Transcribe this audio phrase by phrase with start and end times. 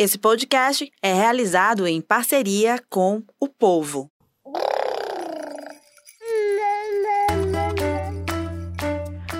[0.00, 4.08] Esse podcast é realizado em parceria com o povo.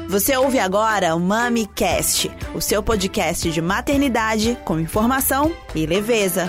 [0.08, 6.48] Você ouve agora o MamiCast, o seu podcast de maternidade com informação e leveza.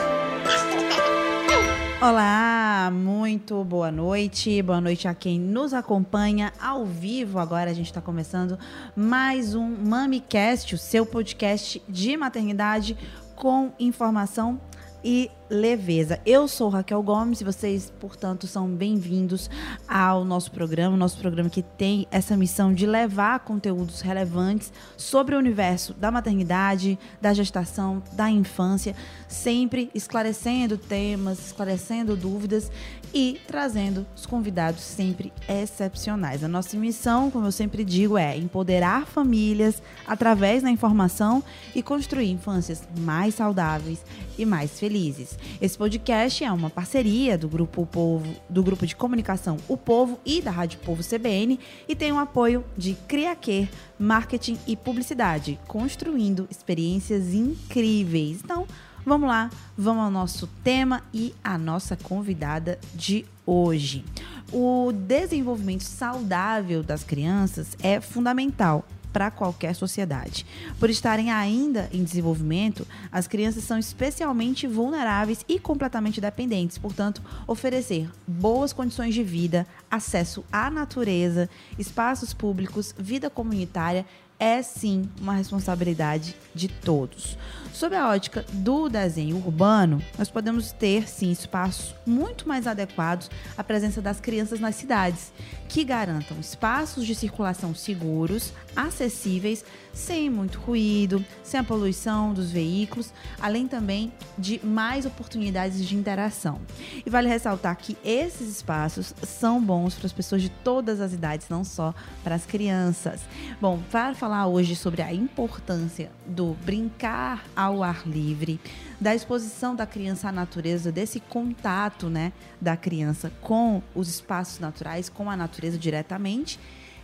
[2.02, 4.62] Olá, muito boa noite.
[4.62, 7.38] Boa noite a quem nos acompanha ao vivo.
[7.40, 8.58] Agora a gente está começando
[8.96, 12.98] mais um MamiCast, o seu podcast de maternidade
[13.40, 14.60] com informação
[15.04, 16.20] e leveza.
[16.26, 19.50] Eu sou Raquel Gomes e vocês, portanto, são bem-vindos
[19.88, 25.40] ao nosso programa, nosso programa que tem essa missão de levar conteúdos relevantes sobre o
[25.40, 28.96] universo da maternidade, da gestação, da infância,
[29.28, 32.72] sempre esclarecendo temas, esclarecendo dúvidas
[33.12, 36.44] e trazendo os convidados sempre excepcionais.
[36.44, 42.30] A nossa missão, como eu sempre digo, é empoderar famílias através da informação e construir
[42.30, 44.06] infâncias mais saudáveis
[44.38, 45.39] e mais felizes.
[45.62, 50.20] Esse podcast é uma parceria do grupo o Povo, do grupo de comunicação O Povo
[50.26, 56.48] e da Rádio Povo CBN e tem o apoio de Criaquer Marketing e Publicidade, construindo
[56.50, 58.40] experiências incríveis.
[58.44, 58.66] Então,
[59.06, 64.06] vamos lá, vamos ao nosso tema e a nossa convidada de hoje.
[64.52, 70.46] O desenvolvimento saudável das crianças é fundamental para qualquer sociedade.
[70.80, 76.78] Por estarem ainda em desenvolvimento, as crianças são especialmente vulneráveis e completamente dependentes.
[76.78, 84.06] Portanto, oferecer boas condições de vida, acesso à natureza, espaços públicos, vida comunitária
[84.40, 87.38] é sim uma responsabilidade de todos.
[87.74, 93.64] Sob a ótica do desenho urbano, nós podemos ter sim espaços muito mais adequados à
[93.64, 95.32] presença das crianças nas cidades,
[95.70, 103.14] que garantam espaços de circulação seguros, acessíveis, sem muito ruído, sem a poluição dos veículos,
[103.40, 106.60] além também de mais oportunidades de interação.
[107.06, 111.48] E vale ressaltar que esses espaços são bons para as pessoas de todas as idades,
[111.50, 113.22] não só para as crianças.
[113.62, 118.58] Bom, para falar hoje sobre a importância do brincar ao ar livre,
[119.02, 122.32] da exposição da criança à natureza, desse contato, né,
[122.62, 126.58] da criança com os espaços naturais, com a natureza diretamente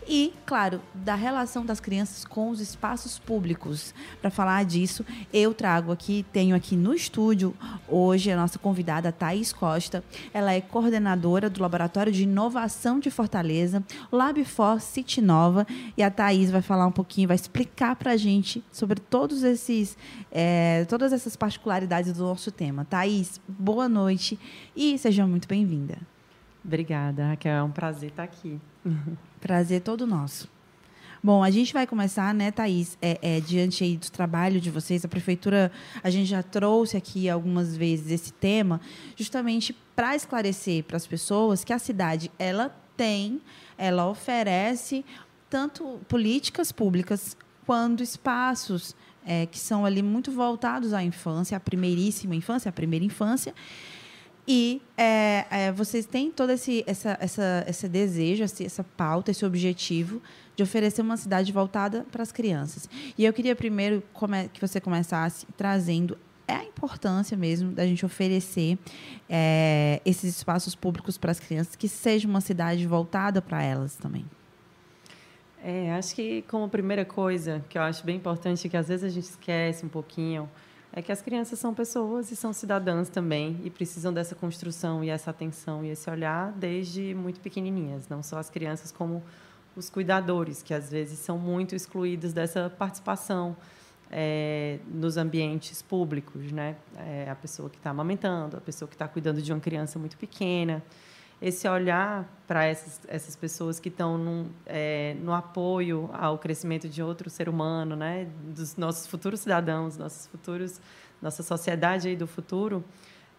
[0.07, 3.93] e, claro, da relação das crianças com os espaços públicos.
[4.21, 7.55] Para falar disso, eu trago aqui, tenho aqui no estúdio
[7.87, 10.03] hoje a nossa convidada Thaís Costa.
[10.33, 15.65] Ela é coordenadora do Laboratório de Inovação de Fortaleza, LabFor City Nova,
[15.97, 19.97] e a Thaís vai falar um pouquinho, vai explicar para a gente sobre todos esses,
[20.31, 22.85] é, todas essas particularidades do nosso tema.
[22.85, 24.39] Thaís, boa noite
[24.75, 26.14] e seja muito bem-vinda.
[26.65, 27.53] Obrigada, Raquel.
[27.53, 28.59] É um prazer estar aqui.
[29.39, 30.49] Prazer todo nosso.
[31.23, 35.03] Bom, a gente vai começar, né, Thaís, é, é, diante aí do trabalho de vocês,
[35.03, 35.71] a prefeitura,
[36.03, 38.79] a gente já trouxe aqui algumas vezes esse tema,
[39.15, 43.41] justamente para esclarecer para as pessoas que a cidade, ela tem,
[43.75, 45.03] ela oferece
[45.49, 48.95] tanto políticas públicas quanto espaços
[49.25, 53.53] é, que são ali muito voltados à infância, à primeiríssima infância, à primeira infância,
[54.47, 60.21] e é, é, vocês têm todo esse, essa, essa, esse desejo, essa pauta, esse objetivo
[60.55, 62.89] de oferecer uma cidade voltada para as crianças.
[63.17, 64.03] E eu queria primeiro
[64.53, 66.17] que você começasse trazendo
[66.47, 68.77] é a importância mesmo da gente oferecer
[69.27, 74.25] é, esses espaços públicos para as crianças, que seja uma cidade voltada para elas também.
[75.63, 79.09] É, acho que como primeira coisa que eu acho bem importante, que às vezes a
[79.09, 80.47] gente esquece um pouquinho,
[80.95, 85.09] é que as crianças são pessoas e são cidadãs também e precisam dessa construção e
[85.09, 89.21] essa atenção e esse olhar desde muito pequenininhas, não só as crianças como
[89.75, 93.57] os cuidadores, que às vezes são muito excluídos dessa participação
[94.09, 96.77] é, nos ambientes públicos, né?
[96.95, 100.15] É, a pessoa que está amamentando, a pessoa que está cuidando de uma criança muito
[100.15, 100.81] pequena,
[101.41, 107.29] esse olhar para essas, essas pessoas que estão é, no apoio ao crescimento de outro
[107.29, 108.27] ser humano, né?
[108.55, 110.79] dos nossos futuros cidadãos, nossos futuros,
[111.21, 112.83] nossa sociedade aí do futuro,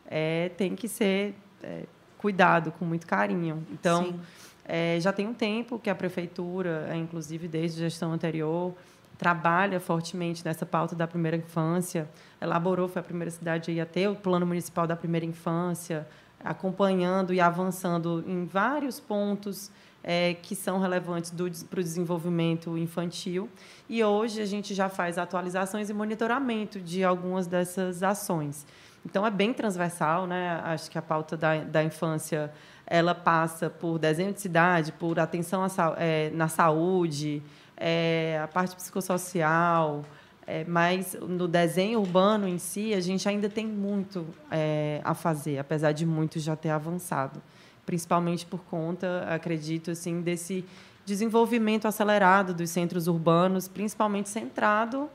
[0.06, 1.84] é, tem que ser é,
[2.18, 3.64] cuidado com muito carinho.
[3.70, 4.18] Então,
[4.64, 8.74] é, já tem um tempo que a prefeitura, é, inclusive desde a gestão anterior,
[9.16, 12.08] trabalha fortemente nessa pauta da primeira infância,
[12.40, 16.06] elaborou, foi a primeira cidade a ter o plano municipal da primeira infância,
[16.42, 19.70] acompanhando e avançando em vários pontos
[20.02, 21.32] é, que são relevantes
[21.68, 23.48] para o desenvolvimento infantil.
[23.88, 28.64] E hoje a gente já faz atualizações e monitoramento de algumas dessas ações.
[29.04, 30.60] Então, é bem transversal, né?
[30.64, 32.52] acho que a pauta da, da infância
[32.86, 37.42] ela passa por desenho de cidade, por atenção a, é, na saúde,
[37.76, 40.04] é, a parte psicossocial,
[40.46, 45.58] É, mas no desenho urbano em si, a gente ainda tem muito é, a fazer,
[45.58, 47.42] apesar de muito já ter avançado.
[47.84, 50.64] Principalmente por conta, acredito, assim, desse
[51.04, 55.08] desenvolvimento acelerado dos centros urbanos, principalmente centrado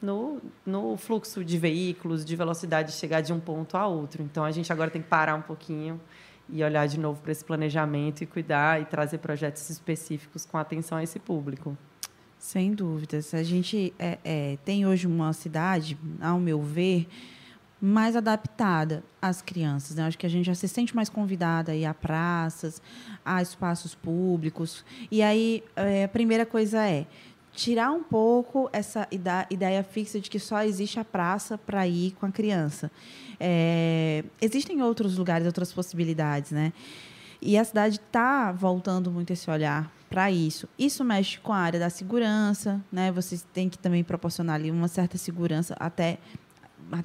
[0.00, 4.22] no, no fluxo de veículos, de velocidade de chegar de um ponto a outro.
[4.22, 6.00] Então, a gente agora tem que parar um pouquinho
[6.48, 10.96] e olhar de novo para esse planejamento e cuidar e trazer projetos específicos com atenção
[10.96, 11.76] a esse público.
[12.38, 13.34] Sem dúvidas.
[13.34, 17.08] A gente é, é, tem hoje uma cidade, ao meu ver,
[17.80, 19.96] mais adaptada às crianças.
[19.96, 20.04] Né?
[20.04, 22.80] Acho que a gente já se sente mais convidada a ir a praças,
[23.24, 24.84] a espaços públicos.
[25.10, 27.06] E aí, é, a primeira coisa é
[27.52, 32.26] tirar um pouco essa ideia fixa de que só existe a praça para ir com
[32.26, 32.88] a criança.
[33.40, 36.72] É, existem outros lugares, outras possibilidades, né?
[37.42, 40.68] E a cidade está voltando muito esse olhar para isso.
[40.78, 43.12] Isso mexe com a área da segurança, né?
[43.12, 46.18] Vocês têm que também proporcionar ali uma certa segurança, até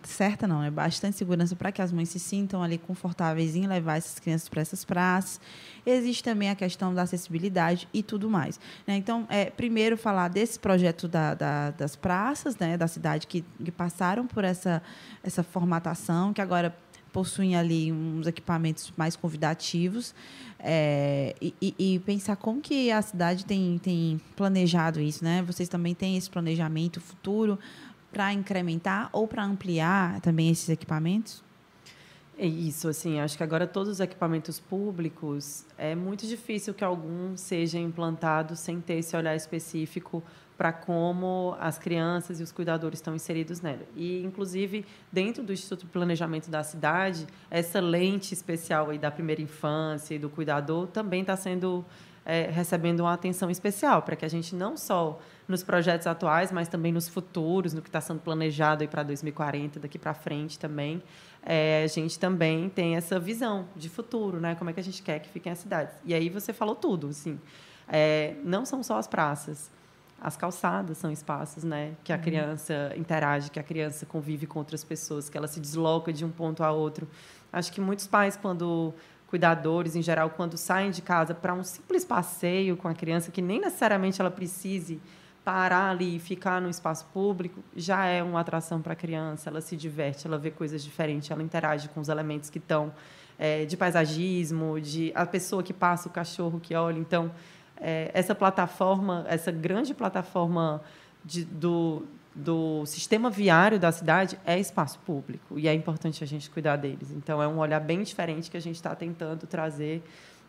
[0.04, 3.98] certa não, é bastante segurança para que as mães se sintam ali confortáveis em levar
[3.98, 5.42] essas crianças para essas praças.
[5.86, 8.60] Existe também a questão da acessibilidade e tudo mais.
[8.88, 8.96] Né?
[8.96, 13.72] Então, é, primeiro falar desse projeto da, da, das praças, né, da cidade que, que
[13.72, 14.82] passaram por essa,
[15.22, 16.76] essa formatação, que agora
[17.13, 20.13] possuem ali uns equipamentos mais convidativos
[20.60, 25.44] é, e, e, pensar como que a cidade tem, tem planejado isso, né?
[25.44, 27.60] Vocês também têm esse planejamento futuro
[28.12, 31.44] para incrementar ou para ampliar também esses equipamentos?
[32.38, 37.38] É isso, assim, acho que agora todos os equipamentos públicos é muito difícil que algum
[37.38, 40.24] seja implantado sem ter esse olhar específico
[40.58, 43.82] para como as crianças e os cuidadores estão inseridos nela.
[43.96, 49.42] E, inclusive, dentro do Instituto de Planejamento da Cidade, essa lente especial aí da primeira
[49.42, 51.84] infância e do cuidador também está sendo
[52.26, 56.68] é, recebendo uma atenção especial para que a gente não só nos projetos atuais, mas
[56.68, 61.04] também nos futuros, no que está sendo planejado para 2040, daqui para frente também,
[61.46, 64.56] é, a gente também tem essa visão de futuro, né?
[64.56, 65.94] Como é que a gente quer que fiquem as cidades?
[66.06, 67.40] E aí você falou tudo, assim.
[67.90, 69.70] É, não são só as praças
[70.24, 72.22] as calçadas são espaços, né, que a uhum.
[72.22, 76.31] criança interage, que a criança convive com outras pessoas, que ela se desloca de um
[76.31, 77.06] ponto a outro.
[77.52, 78.94] Acho que muitos pais, quando
[79.28, 83.42] cuidadores em geral, quando saem de casa para um simples passeio com a criança, que
[83.42, 85.02] nem necessariamente ela precise
[85.44, 89.50] parar ali e ficar no espaço público, já é uma atração para a criança.
[89.50, 92.94] Ela se diverte, ela vê coisas diferentes, ela interage com os elementos que estão
[93.38, 96.98] é, de paisagismo, de a pessoa que passa, o cachorro que olha.
[96.98, 97.30] Então,
[97.83, 100.81] é, essa plataforma, essa grande plataforma
[101.24, 106.50] de, do, do sistema viário da cidade é espaço público e é importante a gente
[106.50, 107.12] cuidar deles.
[107.12, 110.01] Então, é um olhar bem diferente que a gente está tentando trazer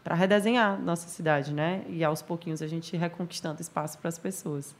[0.03, 1.83] para redesenhar nossa cidade, né?
[1.89, 4.75] E aos pouquinhos a gente reconquistando espaço para as pessoas.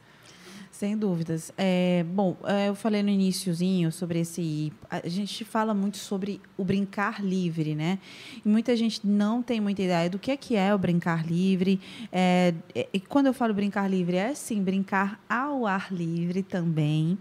[0.77, 1.53] Sem dúvidas.
[1.57, 4.73] É, bom, é, eu falei no iníciozinho sobre esse.
[4.89, 7.97] A gente fala muito sobre o brincar livre, né?
[8.43, 11.79] E muita gente não tem muita ideia do que é que é o brincar livre.
[12.11, 12.53] É,
[12.91, 17.17] e quando eu falo brincar livre, é sim brincar ao ar livre também.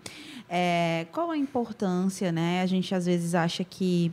[0.49, 2.61] É, qual a importância, né?
[2.61, 4.11] A gente às vezes acha que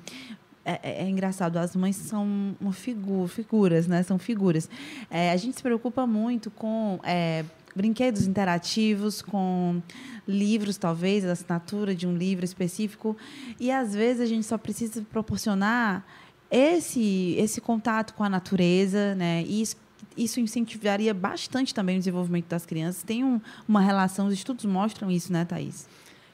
[0.63, 4.03] é, é, é, engraçado, as mães são figu figuras, né?
[4.03, 4.69] São figuras.
[5.09, 7.43] É, a gente se preocupa muito com é,
[7.75, 9.81] brinquedos interativos com
[10.27, 13.17] livros, talvez, a assinatura de um livro específico.
[13.59, 16.05] E às vezes a gente só precisa proporcionar
[16.49, 19.43] esse, esse contato com a natureza, né?
[19.43, 19.77] E isso,
[20.17, 23.03] isso incentivaria bastante também o desenvolvimento das crianças.
[23.03, 25.87] Tem um, uma relação, os estudos mostram isso, né, Thaís?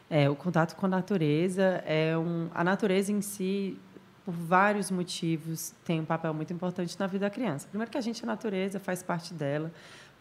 [0.10, 2.50] É, o contato com a natureza é um.
[2.56, 3.78] A natureza em si,
[4.26, 7.68] por vários motivos, tem um papel muito importante na vida da criança.
[7.68, 9.72] Primeiro que a gente, a natureza, faz parte dela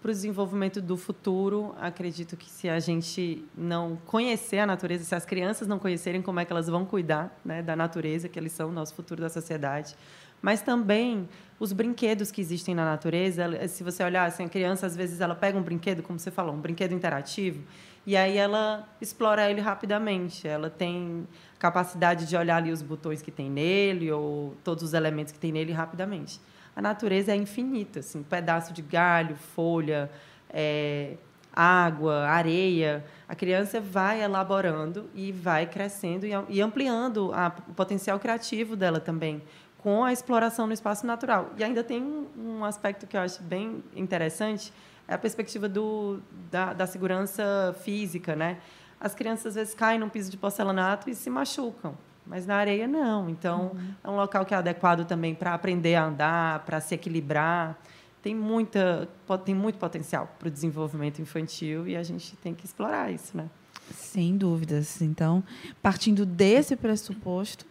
[0.06, 5.16] para o desenvolvimento do futuro, acredito que se a gente não conhecer a natureza, se
[5.16, 8.52] as crianças não conhecerem como é que elas vão cuidar né, da natureza, que eles
[8.52, 9.96] são o nosso futuro da sociedade,
[10.40, 13.66] mas também os brinquedos que existem na natureza.
[13.66, 16.54] Se você olhar, assim, a criança, às vezes, ela pega um brinquedo, como você falou,
[16.54, 17.64] um brinquedo interativo,
[18.06, 20.46] e aí ela explora ele rapidamente.
[20.46, 21.26] Ela tem
[21.58, 25.50] capacidade de olhar ali os botões que tem nele ou todos os elementos que tem
[25.50, 26.38] nele rapidamente
[26.76, 30.10] a natureza é infinita, assim, pedaço de galho, folha,
[30.50, 31.14] é,
[31.52, 33.02] água, areia.
[33.26, 39.42] A criança vai elaborando e vai crescendo e ampliando a, o potencial criativo dela também
[39.78, 41.52] com a exploração no espaço natural.
[41.56, 42.02] E ainda tem
[42.36, 44.72] um aspecto que eu acho bem interessante,
[45.08, 48.58] é a perspectiva do, da, da segurança física, né?
[49.00, 51.96] As crianças às vezes caem num piso de porcelanato e se machucam.
[52.26, 53.28] Mas na areia não.
[53.28, 53.94] Então uhum.
[54.04, 57.78] é um local que é adequado também para aprender a andar, para se equilibrar.
[58.22, 59.08] Tem muita,
[59.44, 63.48] tem muito potencial para o desenvolvimento infantil e a gente tem que explorar isso, né?
[63.94, 65.00] Sem dúvidas.
[65.00, 65.44] Então,
[65.80, 67.64] partindo desse pressuposto,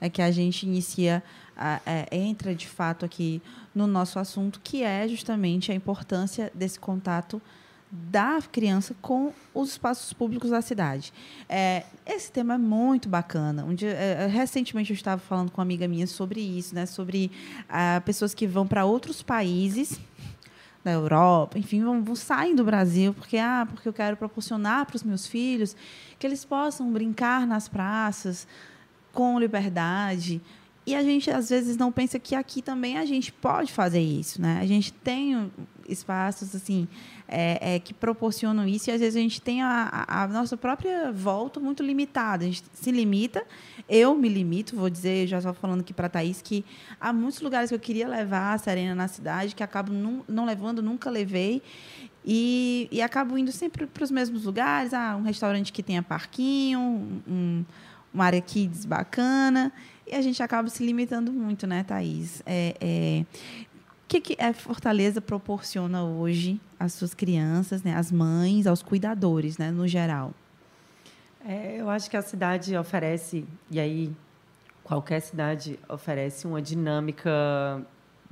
[0.00, 1.22] é que a gente inicia,
[1.84, 3.42] é, entra de fato aqui
[3.74, 7.40] no nosso assunto, que é justamente a importância desse contato
[8.10, 11.12] da criança com os espaços públicos da cidade.
[11.48, 13.64] É, esse tema é muito bacana.
[13.64, 16.86] Um dia, é, recentemente eu estava falando com uma amiga minha sobre isso, né?
[16.86, 17.30] sobre
[17.68, 19.98] ah, pessoas que vão para outros países
[20.84, 24.94] da Europa, enfim, vão, vão saem do Brasil porque ah, porque eu quero proporcionar para
[24.94, 25.74] os meus filhos
[26.16, 28.46] que eles possam brincar nas praças
[29.12, 30.40] com liberdade.
[30.86, 34.40] E a gente às vezes não pensa que aqui também a gente pode fazer isso,
[34.40, 34.60] né?
[34.62, 35.50] A gente tem
[35.88, 36.86] espaços assim
[37.26, 41.10] é, é, que proporcionam isso e às vezes a gente tem a, a, nossa própria
[41.10, 42.44] volta muito limitada.
[42.44, 43.44] A gente se limita,
[43.88, 46.64] eu me limito, vou dizer, já estava falando aqui para a Thaís, que
[47.00, 50.44] há muitos lugares que eu queria levar a Serena na cidade, que acabo não, não
[50.44, 51.62] levando, nunca levei.
[52.24, 54.92] E, e acabo indo sempre para os mesmos lugares.
[54.92, 57.64] Ah, um restaurante que tenha parquinho, um,
[58.12, 59.72] uma área kids bacana.
[60.06, 62.42] E a gente acaba se limitando muito, né, Thaís?
[62.46, 63.24] É, é,
[64.04, 69.58] o que, que a Fortaleza proporciona hoje às suas crianças, né, às mães, aos cuidadores,
[69.58, 70.32] né, no geral?
[71.44, 74.12] É, eu acho que a cidade oferece, e aí
[74.84, 77.30] qualquer cidade oferece uma dinâmica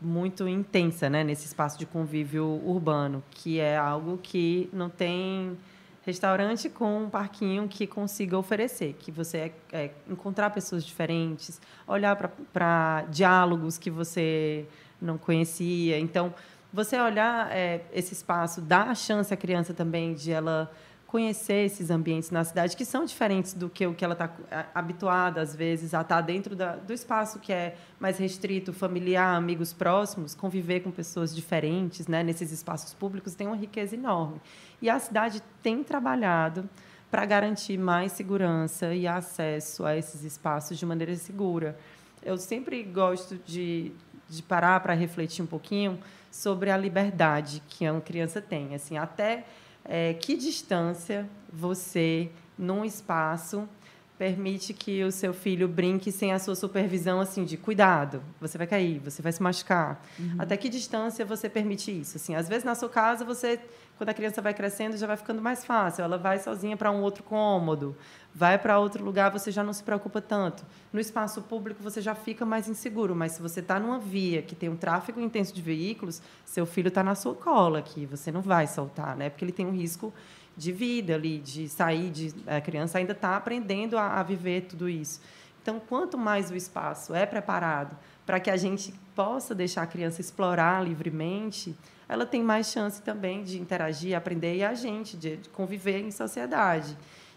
[0.01, 5.57] muito intensa né, nesse espaço de convívio urbano, que é algo que não tem
[6.05, 12.15] restaurante com um parquinho que consiga oferecer, que você é, é, encontrar pessoas diferentes, olhar
[12.53, 14.67] para diálogos que você
[15.01, 15.99] não conhecia.
[15.99, 16.35] Então,
[16.73, 20.71] você olhar é, esse espaço, dá a chance à criança também de ela
[21.15, 24.33] conhecer esses ambientes na cidade que são diferentes do que o que ela está
[24.75, 29.37] habituada às vezes a estar tá dentro da, do espaço que é mais restrito, familiar,
[29.37, 34.41] amigos próximos, conviver com pessoas diferentes, né, nesses espaços públicos tem uma riqueza enorme.
[34.83, 36.69] E a cidade tem trabalhado
[37.13, 41.79] para garantir mais segurança e acesso a esses espaços de maneira segura.
[42.25, 43.93] Eu sempre gosto de
[44.29, 45.99] de parar para refletir um pouquinho
[46.31, 48.75] sobre a liberdade que uma criança tem.
[48.75, 49.45] Assim, até
[49.85, 53.69] é, que distância você, num espaço,
[54.19, 58.67] permite que o seu filho brinque sem a sua supervisão, assim, de cuidado, você vai
[58.67, 60.05] cair, você vai se machucar.
[60.19, 60.37] Uhum.
[60.39, 62.17] Até que distância você permite isso?
[62.17, 63.59] Assim, às vezes, na sua casa, você,
[63.99, 66.03] quando a criança vai crescendo, já vai ficando mais fácil.
[66.03, 67.97] Ela vai sozinha para um outro cômodo
[68.35, 70.65] vai para outro lugar, você já não se preocupa tanto.
[70.93, 74.57] No espaço público, você já fica mais inseguro, mas se você está numa via que
[74.57, 78.43] tem um tráfego intenso de veículos, seu filho está na sua cola aqui, você não
[78.43, 79.31] vai soltar, né?
[79.31, 80.13] porque ele tem um risco
[80.57, 84.89] de vida ali, de sair, de, a criança ainda está aprendendo a, a viver tudo
[84.89, 85.21] isso.
[85.63, 87.97] Então, quanto mais o espaço é preparado
[88.27, 91.75] para que a gente possa deixar a criança explorar livremente,
[92.09, 96.11] ela tem mais chance também de interagir, aprender e a gente de, de conviver em
[96.11, 96.97] sociedade.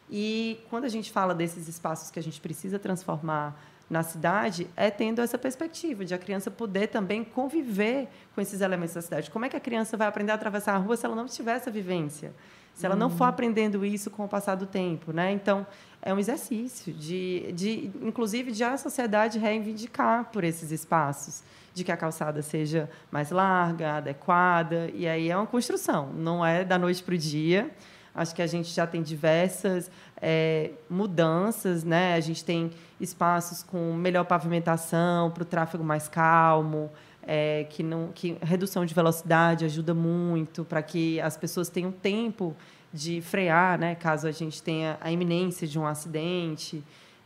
[0.10, 3.58] E quando a gente fala desses espaços que a gente precisa transformar
[3.90, 8.94] na cidade, é tendo essa perspectiva de a criança poder também conviver com esses elementos
[8.94, 9.32] da cidade.
[9.32, 11.56] Como é que a criança vai aprender a atravessar a rua se ela não tiver
[11.56, 12.34] essa vivência?
[12.78, 13.30] Se ela não for uhum.
[13.32, 15.32] aprendendo isso com o passar do tempo, né?
[15.32, 15.66] Então,
[16.00, 21.42] é um exercício de, de inclusive, de a sociedade reivindicar por esses espaços,
[21.74, 26.64] de que a calçada seja mais larga, adequada, e aí é uma construção, não é
[26.64, 27.72] da noite para o dia.
[28.14, 29.90] Acho que a gente já tem diversas
[30.22, 32.14] é, mudanças, né?
[32.14, 36.92] A gente tem espaços com melhor pavimentação para o tráfego mais calmo,
[37.28, 42.56] é, que não, que redução de velocidade ajuda muito para que as pessoas tenham tempo
[42.94, 43.96] de frear, né?
[43.96, 46.82] Caso a gente tenha a iminência de um acidente.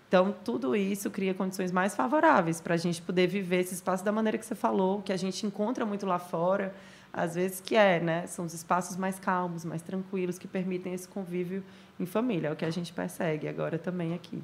[0.08, 4.12] Então, tudo isso cria condições mais favoráveis para a gente poder viver esse espaço da
[4.12, 6.74] maneira que você falou, que a gente encontra muito lá fora
[7.14, 8.26] às vezes que é, né?
[8.28, 11.64] São os espaços mais calmos, mais tranquilos que permitem esse convívio
[12.00, 12.48] em família.
[12.48, 14.42] É o que a gente persegue agora também aqui.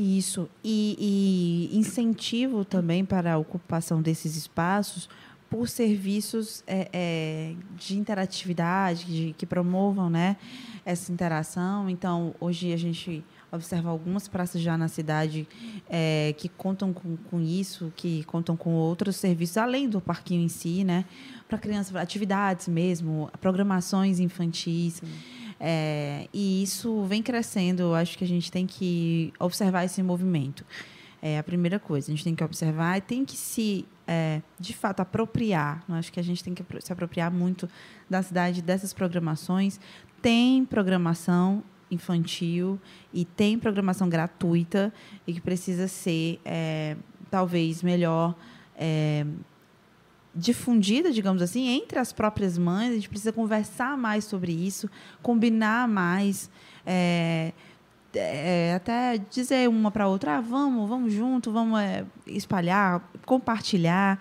[0.00, 0.48] Isso.
[0.62, 5.08] E, e incentivo também para a ocupação desses espaços
[5.50, 10.36] por serviços é, é, de interatividade, de, que promovam né,
[10.84, 11.90] essa interação.
[11.90, 15.48] Então, hoje a gente observa algumas praças já na cidade
[15.90, 20.48] é, que contam com, com, isso, que contam com outros serviços, além do parquinho em
[20.48, 21.06] si, né?
[21.48, 25.02] Para crianças, atividades mesmo, programações infantis.
[25.60, 27.82] É, e isso vem crescendo.
[27.82, 30.64] Eu acho que a gente tem que observar esse movimento.
[31.20, 32.10] É a primeira coisa.
[32.10, 35.82] A gente tem que observar e tem que se, é, de fato, apropriar.
[35.88, 37.68] Eu acho que a gente tem que se apropriar muito
[38.08, 39.80] da cidade, dessas programações.
[40.22, 42.78] Tem programação infantil
[43.12, 44.92] e tem programação gratuita
[45.26, 46.96] e que precisa ser é,
[47.30, 48.34] talvez melhor
[48.76, 49.26] é,
[50.38, 52.92] difundida, digamos assim, entre as próprias mães.
[52.92, 54.88] A gente precisa conversar mais sobre isso,
[55.22, 56.50] combinar mais.
[56.86, 57.52] É,
[58.14, 64.18] é, até dizer uma para outra, ah, vamos, vamos junto, vamos é, espalhar, compartilhar.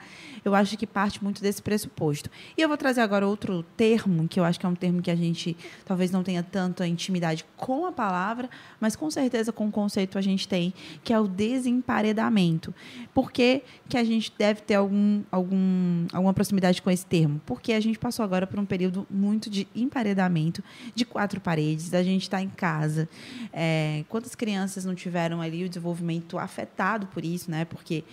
[0.48, 2.30] Eu acho que parte muito desse pressuposto.
[2.58, 5.12] E eu vou trazer agora outro termo, que eu acho que é um termo que
[5.12, 8.50] a gente talvez não tenha tanta intimidade com a palavra,
[8.80, 10.74] mas com certeza com o conceito a gente tem,
[11.04, 12.74] que é o desemparedamento.
[13.13, 17.42] Por que, que a gente deve ter algum, algum, alguma proximidade com esse termo?
[17.46, 20.63] Porque a gente passou agora por um período muito de emparedamento,
[20.96, 23.10] de quatro paredes, a gente está em casa.
[23.51, 27.66] É, quantas crianças não tiveram ali o desenvolvimento afetado por isso, né?
[27.66, 28.04] Porque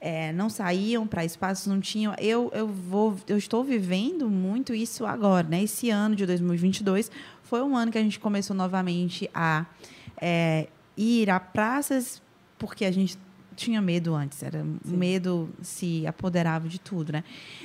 [0.00, 2.14] é, não saíam para espaços, não tinham.
[2.18, 5.62] Eu, eu, vou, eu estou vivendo muito isso agora, né?
[5.62, 7.10] Esse ano de 2022
[7.42, 9.66] foi um ano que a gente começou novamente a
[10.20, 12.20] é, ir a praças,
[12.58, 13.18] porque a gente
[13.54, 14.96] tinha medo antes, era Sim.
[14.96, 17.22] medo se apoderava de tudo, né?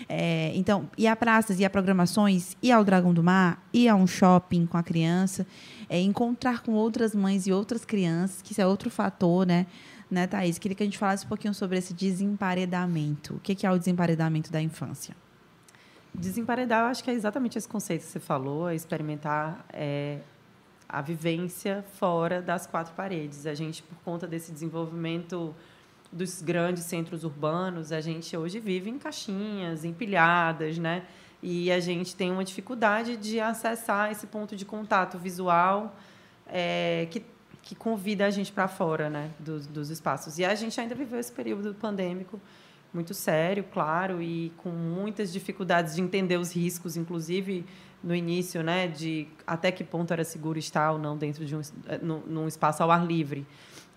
[0.07, 3.95] É, então, ir a praças, ir a programações, ir ao Dragão do Mar, ir a
[3.95, 5.47] um shopping com a criança,
[5.89, 9.65] é, encontrar com outras mães e outras crianças, que isso é outro fator, né?
[10.09, 10.57] Né, Thaís?
[10.57, 13.35] Queria que a gente falasse um pouquinho sobre esse desemparedamento.
[13.35, 15.15] O que é o desemparedamento da infância?
[16.13, 20.19] Desemparedar, eu acho que é exatamente esse conceito que você falou, é experimentar é,
[20.87, 23.45] a vivência fora das quatro paredes.
[23.45, 25.55] A gente, por conta desse desenvolvimento
[26.11, 31.03] dos grandes centros urbanos, a gente hoje vive em caixinhas, empilhadas, né?
[31.41, 35.95] E a gente tem uma dificuldade de acessar esse ponto de contato visual
[36.47, 37.23] é, que
[37.69, 40.39] que convida a gente para fora né, dos, dos espaços.
[40.39, 42.41] E a gente ainda viveu esse período pandêmico
[42.91, 47.63] muito sério, claro, e com muitas dificuldades de entender os riscos, inclusive
[48.03, 51.61] no início, né, de até que ponto era seguro estar ou não dentro de um
[52.01, 53.45] num, num espaço ao ar livre.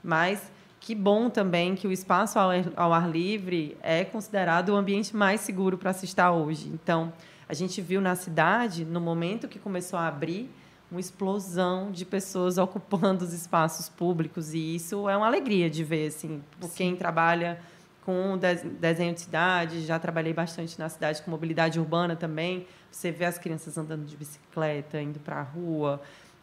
[0.04, 5.16] Mas que bom também que o espaço ao, ao ar livre é considerado o ambiente
[5.16, 6.68] mais seguro para se estar hoje.
[6.68, 7.10] Então,
[7.48, 10.50] a gente viu na cidade, no momento que começou a abrir,
[10.92, 16.08] uma explosão de pessoas ocupando os espaços públicos e isso é uma alegria de ver
[16.08, 16.76] assim por Sim.
[16.76, 17.58] quem trabalha
[18.04, 18.38] com
[18.78, 23.38] desenho de cidade já trabalhei bastante na cidade com mobilidade urbana também você vê as
[23.38, 26.00] crianças andando de bicicleta indo para a rua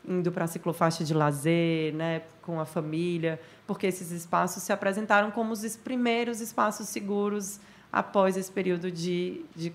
[0.08, 5.30] indo para a ciclofaixa de lazer né com a família porque esses espaços se apresentaram
[5.32, 7.60] como os primeiros espaços seguros
[7.92, 9.74] após esse período de, de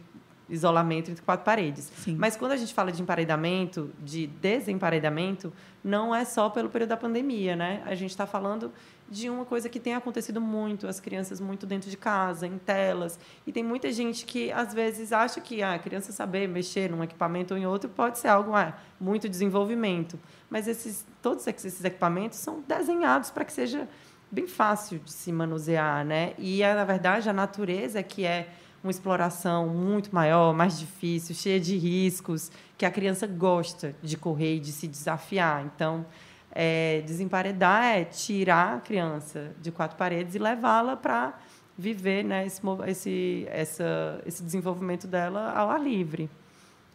[0.49, 1.91] isolamento entre quatro paredes.
[1.97, 2.17] Sim.
[2.19, 5.53] Mas quando a gente fala de emparedamento, de desemparedamento,
[5.83, 7.83] não é só pelo período da pandemia, né?
[7.85, 8.73] A gente está falando
[9.09, 13.19] de uma coisa que tem acontecido muito, as crianças muito dentro de casa, em telas,
[13.47, 17.03] e tem muita gente que às vezes acha que ah, a criança saber mexer num
[17.05, 22.39] equipamento ou em outro pode ser algo ah, muito desenvolvimento, mas esses todos esses equipamentos
[22.39, 23.89] são desenhados para que seja
[24.31, 26.33] bem fácil de se manusear, né?
[26.39, 28.49] E na verdade a natureza que é
[28.85, 34.57] uma exploração muito maior, mais difícil, cheia de riscos, que a criança gosta de correr
[34.57, 35.65] e de se desafiar.
[35.65, 36.05] Então,
[36.53, 41.37] é, desemparedar é tirar a criança de quatro paredes e levá-la para
[41.77, 46.29] viver né, esse, esse, essa, esse desenvolvimento dela ao ar livre.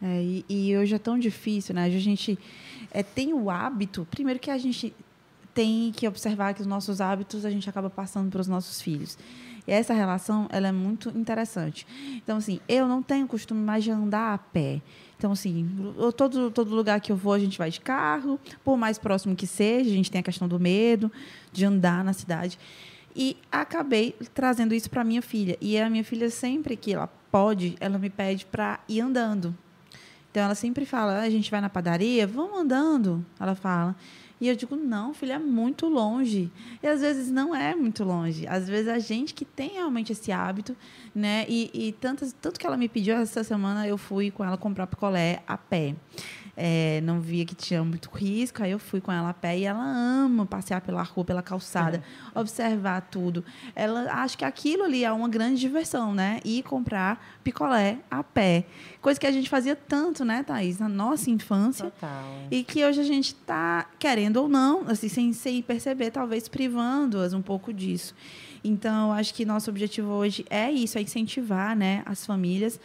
[0.00, 1.84] É, e, e, hoje é tão difícil, né?
[1.84, 2.38] A gente
[2.90, 4.94] é, tem o hábito, primeiro que a gente
[5.52, 9.18] tem que observar que os nossos hábitos a gente acaba passando para os nossos filhos.
[9.66, 11.86] E essa relação ela é muito interessante.
[12.16, 14.80] Então, assim, eu não tenho costume mais de andar a pé.
[15.16, 15.68] Então, assim,
[16.16, 19.46] todo, todo lugar que eu vou, a gente vai de carro, por mais próximo que
[19.46, 21.12] seja, a gente tem a questão do medo
[21.52, 22.58] de andar na cidade.
[23.14, 25.58] E acabei trazendo isso para minha filha.
[25.60, 29.54] E a minha filha, sempre que ela pode, ela me pede para ir andando.
[30.30, 33.24] Então, ela sempre fala: ah, a gente vai na padaria, vamos andando.
[33.38, 33.94] Ela fala.
[34.40, 36.50] E eu digo, não, filho, é muito longe.
[36.82, 38.46] E às vezes não é muito longe.
[38.46, 40.74] Às vezes a gente que tem realmente esse hábito,
[41.14, 41.44] né?
[41.48, 44.86] E, e tanto, tanto que ela me pediu essa semana, eu fui com ela comprar
[44.86, 45.94] picolé a pé
[46.62, 49.64] é, não via que tinha muito risco, aí eu fui com ela a pé e
[49.64, 52.04] ela ama passear pela rua, pela calçada,
[52.36, 52.38] é.
[52.38, 53.42] observar tudo.
[53.74, 56.38] Ela acha que aquilo ali é uma grande diversão, né?
[56.44, 58.66] Ir comprar picolé a pé.
[59.00, 61.86] Coisa que a gente fazia tanto, né, Thaís, na nossa infância.
[61.86, 62.46] Total.
[62.50, 67.32] E que hoje a gente está, querendo ou não, assim, sem, sem perceber, talvez privando-as
[67.32, 68.14] um pouco disso.
[68.62, 72.78] Então, acho que nosso objetivo hoje é isso, é incentivar né, as famílias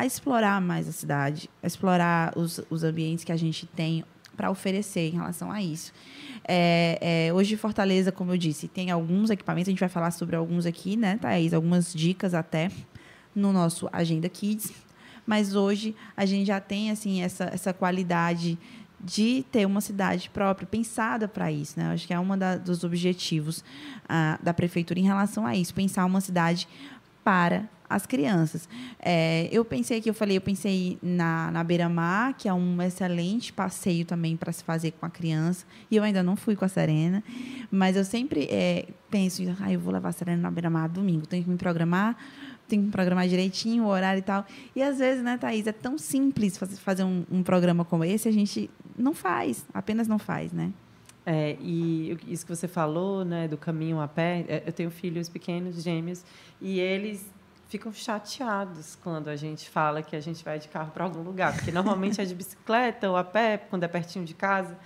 [0.00, 4.02] a explorar mais a cidade, a explorar os, os ambientes que a gente tem
[4.34, 5.92] para oferecer em relação a isso.
[6.42, 10.36] É, é, hoje, Fortaleza, como eu disse, tem alguns equipamentos, a gente vai falar sobre
[10.36, 11.52] alguns aqui, né, Thaís?
[11.52, 12.70] Algumas dicas até
[13.34, 14.72] no nosso Agenda Kids.
[15.26, 18.58] Mas hoje a gente já tem assim essa, essa qualidade
[18.98, 21.78] de ter uma cidade própria, pensada para isso.
[21.78, 21.92] Né?
[21.92, 22.26] Acho que é um
[22.64, 23.62] dos objetivos
[24.08, 26.66] ah, da prefeitura em relação a isso, pensar uma cidade
[27.22, 28.68] para as crianças.
[29.00, 33.52] É, eu pensei que eu falei, eu pensei na, na beira-mar, que é um excelente
[33.52, 35.66] passeio também para se fazer com a criança.
[35.90, 37.22] E eu ainda não fui com a Serena,
[37.68, 41.42] mas eu sempre é, penso, ah, eu vou levar a Serena na beira-mar domingo, tenho
[41.42, 42.16] que me programar
[42.68, 44.46] tem que programar direitinho o horário e tal.
[44.76, 48.32] E às vezes, né, Thaís, é tão simples fazer um, um programa como esse, a
[48.32, 50.72] gente não faz, apenas não faz, né?
[51.26, 55.28] É, e isso que você falou, né, do caminho a pé, é, eu tenho filhos
[55.28, 56.24] pequenos, gêmeos,
[56.60, 57.26] e eles
[57.70, 61.54] ficam chateados quando a gente fala que a gente vai de carro para algum lugar,
[61.54, 64.76] porque normalmente é de bicicleta ou a pé, quando é pertinho de casa.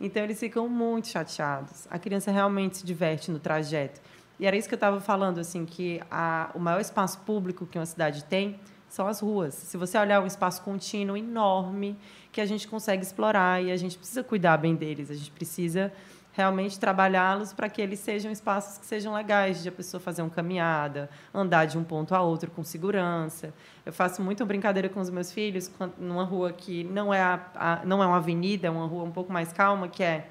[0.00, 1.86] Então eles ficam muito chateados.
[1.90, 4.00] A criança realmente se diverte no trajeto.
[4.38, 7.78] E era isso que eu estava falando, assim, que a, o maior espaço público que
[7.78, 9.52] uma cidade tem são as ruas.
[9.52, 11.94] Se você olhar um espaço contínuo enorme
[12.32, 15.92] que a gente consegue explorar e a gente precisa cuidar bem deles, a gente precisa
[16.32, 20.30] realmente trabalhá-los para que eles sejam espaços que sejam legais de a pessoa fazer uma
[20.30, 23.52] caminhada, andar de um ponto a outro com segurança.
[23.84, 27.84] Eu faço muito brincadeira com os meus filhos numa rua que não é a, a,
[27.84, 30.28] não é uma avenida, é uma rua um pouco mais calma, que é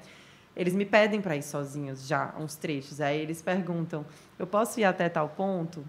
[0.56, 3.00] eles me pedem para ir sozinhos já uns trechos.
[3.00, 4.04] Aí eles perguntam:
[4.38, 5.84] "Eu posso ir até tal ponto?"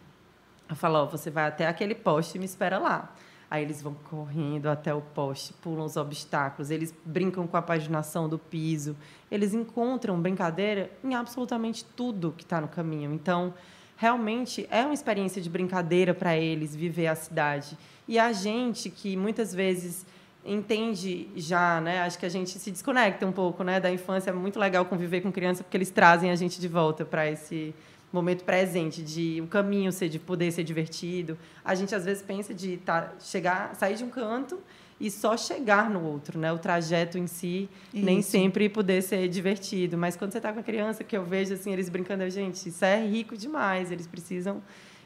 [0.69, 3.09] Eu falo: oh, "Você vai até aquele poste e me espera lá."
[3.51, 8.29] Aí eles vão correndo até o poste, pulam os obstáculos, eles brincam com a paginação
[8.29, 8.95] do piso,
[9.29, 13.13] eles encontram brincadeira em absolutamente tudo que está no caminho.
[13.13, 13.53] Então,
[13.97, 17.77] realmente é uma experiência de brincadeira para eles viver a cidade.
[18.07, 20.05] E a gente que muitas vezes
[20.45, 22.03] entende já, né?
[22.03, 24.29] Acho que a gente se desconecta um pouco, né, da infância.
[24.29, 27.75] É muito legal conviver com criança porque eles trazem a gente de volta para esse
[28.11, 31.37] momento presente, de o caminho ser de poder ser divertido.
[31.63, 34.59] A gente às vezes pensa de tá, chegar, sair de um canto
[34.99, 36.51] e só chegar no outro, né?
[36.51, 38.05] O trajeto em si isso.
[38.05, 41.53] nem sempre poder ser divertido, mas quando você está com a criança, que eu vejo
[41.53, 44.61] assim eles brincando, gente, isso é rico demais, eles precisam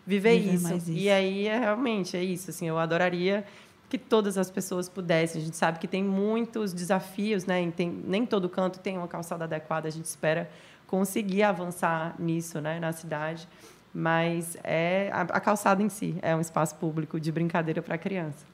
[0.05, 0.73] viver, viver isso.
[0.73, 0.91] isso.
[0.91, 3.45] E aí é realmente é isso, assim, eu adoraria
[3.87, 5.41] que todas as pessoas pudessem.
[5.41, 7.71] A gente sabe que tem muitos desafios, né?
[7.71, 9.87] Tem, nem todo canto tem uma calçada adequada.
[9.87, 10.49] A gente espera
[10.87, 13.47] conseguir avançar nisso né, na cidade.
[13.93, 18.45] Mas é a, a calçada em si é um espaço público de brincadeira para criança.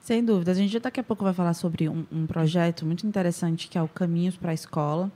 [0.00, 0.52] Sem dúvida.
[0.52, 3.82] A gente daqui a pouco vai falar sobre um, um projeto muito interessante que é
[3.82, 5.12] o Caminhos para a Escola,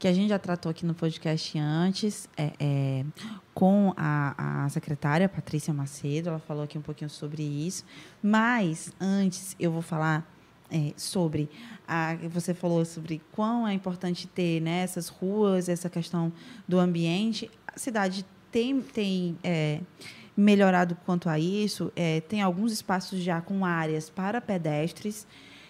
[0.00, 3.04] que a gente já tratou aqui no podcast antes, é, é,
[3.54, 6.30] com a, a, secretária Patrícia Macedo.
[6.30, 7.84] Ela falou aqui um pouquinho sobre isso.
[8.20, 10.28] Mas, antes, eu vou falar
[10.72, 11.48] é, sobre
[11.86, 16.32] a, você falou sobre quão é importante ter né, essas ruas, essa questão
[16.66, 17.50] do ambiente.
[17.66, 19.80] A cidade tem, tem é,
[20.36, 21.92] melhorado quanto a isso.
[21.94, 25.26] É, tem alguns espaços já com áreas para pedestres.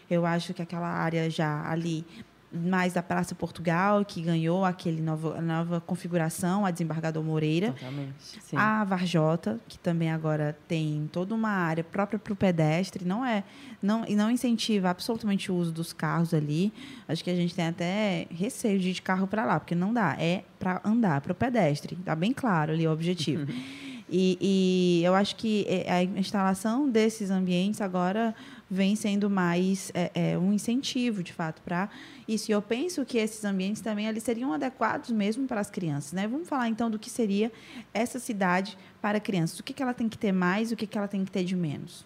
[0.08, 2.04] Eu acho que aquela área já ali
[2.52, 7.74] mais da Praça Portugal, que ganhou aquele novo, nova configuração, a Desembargador Moreira.
[8.18, 8.56] Sim.
[8.56, 13.42] A Varjota, que também agora tem toda uma área própria para o pedestre, não é
[13.82, 16.72] não, e não incentiva absolutamente o uso dos carros ali.
[17.08, 19.92] Acho que a gente tem até receio de ir de carro para lá, porque não
[19.92, 20.16] dá.
[20.18, 21.96] É para andar, para o pedestre.
[21.98, 23.46] Está bem claro ali o objetivo.
[24.14, 28.34] E, e, eu acho que é, a instalação desses ambientes agora
[28.70, 31.88] vem sendo mais é, é, um incentivo, de fato, para
[32.28, 32.50] isso.
[32.50, 36.12] E eu penso que esses ambientes também eles seriam adequados mesmo para as crianças.
[36.12, 36.28] Né?
[36.28, 37.50] Vamos falar, então, do que seria
[37.94, 39.58] essa cidade para crianças.
[39.58, 41.44] O que, que ela tem que ter mais o que, que ela tem que ter
[41.44, 42.04] de menos?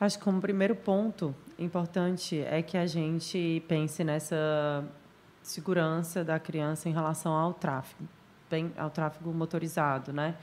[0.00, 4.82] Acho que como primeiro ponto importante é que a gente pense nessa
[5.42, 8.08] segurança da criança em relação ao tráfego,
[8.50, 10.34] bem, ao tráfego motorizado, né?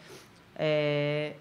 [0.64, 1.34] É,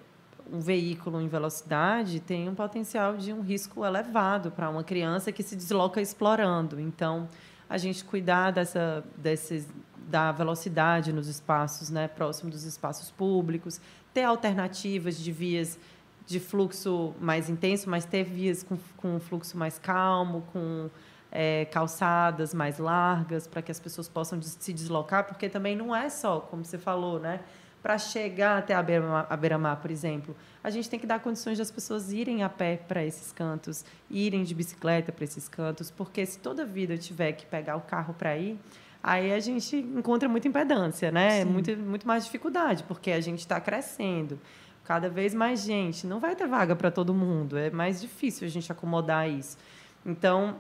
[0.51, 5.43] um veículo em velocidade tem um potencial de um risco elevado para uma criança que
[5.43, 6.81] se desloca explorando.
[6.81, 7.29] Então,
[7.69, 9.69] a gente cuidar dessa, desses,
[10.09, 13.79] da velocidade nos espaços, né, próximo dos espaços públicos,
[14.15, 15.79] ter alternativas de vias
[16.27, 20.89] de fluxo mais intenso, mas ter vias com, com fluxo mais calmo, com
[21.31, 26.09] é, calçadas mais largas, para que as pessoas possam se deslocar, porque também não é
[26.09, 27.41] só, como você falou, né?
[27.83, 31.71] Para chegar até a beira-mar, beira por exemplo, a gente tem que dar condições das
[31.71, 36.39] pessoas irem a pé para esses cantos, irem de bicicleta para esses cantos, porque se
[36.39, 38.59] toda vida eu tiver que pegar o carro para ir,
[39.03, 41.45] aí a gente encontra muita impedância, né?
[41.45, 44.39] Muito, muito mais dificuldade, porque a gente está crescendo,
[44.85, 48.51] cada vez mais gente, não vai ter vaga para todo mundo, é mais difícil a
[48.51, 49.57] gente acomodar isso.
[50.05, 50.57] Então,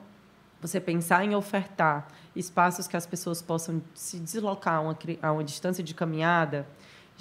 [0.60, 2.06] você pensar em ofertar
[2.36, 6.66] espaços que as pessoas possam se deslocar a uma, a uma distância de caminhada,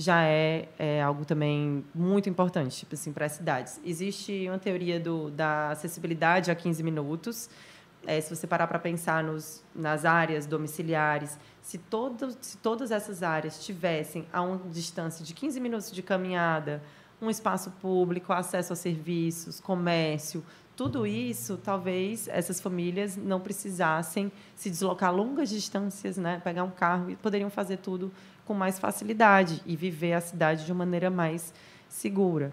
[0.01, 3.81] já é, é, algo também muito importante tipo assim, para as cidades.
[3.83, 7.49] Existe uma teoria do, da acessibilidade a 15 minutos.
[8.07, 13.21] É, se você parar para pensar nos, nas áreas domiciliares, se, todo, se todas essas
[13.21, 16.81] áreas tivessem a uma distância de 15 minutos de caminhada
[17.21, 20.41] um espaço público, acesso a serviços, comércio,
[20.79, 26.39] tudo isso, talvez essas famílias não precisassem se deslocar longas distâncias, né?
[26.41, 28.09] pegar um carro e poderiam fazer tudo
[28.49, 31.53] com mais facilidade e viver a cidade de uma maneira mais
[31.87, 32.51] segura.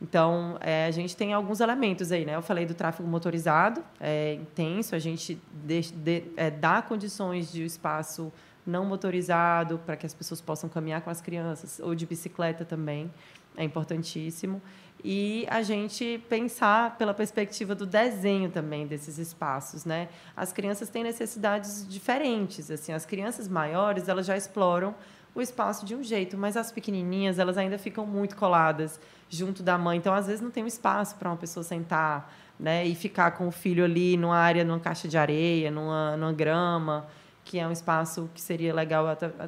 [0.00, 2.36] Então, é, a gente tem alguns elementos aí, né?
[2.36, 7.64] Eu falei do tráfego motorizado, é intenso, a gente de, de, é, dá condições de
[7.64, 8.32] espaço
[8.64, 13.10] não motorizado para que as pessoas possam caminhar com as crianças, ou de bicicleta também,
[13.56, 14.62] é importantíssimo.
[15.04, 20.08] E a gente pensar pela perspectiva do desenho também desses espaços, né?
[20.36, 24.94] As crianças têm necessidades diferentes, assim, as crianças maiores, elas já exploram
[25.34, 29.78] o espaço de um jeito, mas as pequenininhas, elas ainda ficam muito coladas junto da
[29.78, 29.96] mãe.
[29.96, 33.48] Então, às vezes, não tem um espaço para uma pessoa sentar né, e ficar com
[33.48, 37.06] o filho ali numa área, numa caixa de areia, numa, numa grama,
[37.44, 39.06] que é um espaço que seria legal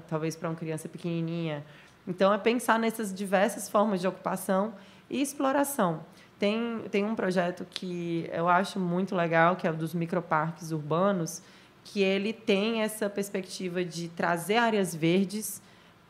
[0.08, 1.64] talvez para uma criança pequenininha.
[2.08, 4.74] Então, é pensar nessas diversas formas de ocupação
[5.10, 6.00] e exploração.
[6.38, 11.42] Tem, tem um projeto que eu acho muito legal, que é o dos microparques urbanos,
[11.84, 15.62] que ele tem essa perspectiva de trazer áreas verdes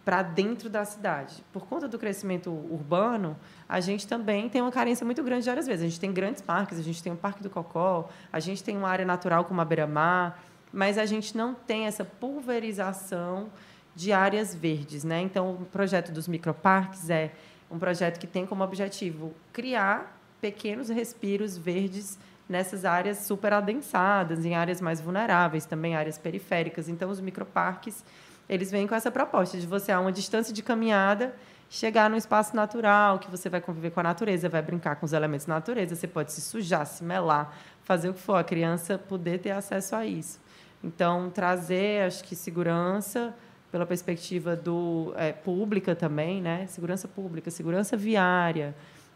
[0.05, 1.43] para dentro da cidade.
[1.53, 3.37] Por conta do crescimento urbano,
[3.69, 5.83] a gente também tem uma carência muito grande de áreas verdes.
[5.83, 8.77] A gente tem grandes parques, a gente tem o Parque do Cocó, a gente tem
[8.77, 13.49] uma área natural como a Beira-Mar, mas a gente não tem essa pulverização
[13.97, 15.05] de áreas verdes.
[15.05, 15.23] Né?
[15.23, 17.33] Então, o projeto dos microparques é
[17.71, 24.55] um projeto que tem como objetivo criar pequenos respiros verdes nessas áreas super adensadas, em
[24.55, 26.91] áreas mais vulneráveis, também áreas periféricas.
[26.91, 28.05] Então, os microparques
[28.49, 31.35] eles vêm com essa proposta de você, a uma distância de caminhada,
[31.71, 35.13] chegar num espaço natural, que você vai conviver com a natureza, vai brincar com os
[35.13, 38.99] elementos da natureza, você pode se sujar, se melar, fazer o que for, a criança
[38.99, 40.41] poder ter acesso a isso.
[40.83, 43.35] Então, trazer, acho que, segurança
[43.73, 46.67] pela perspectiva do é, pública também, né?
[46.69, 48.75] Segurança pública, segurança viária,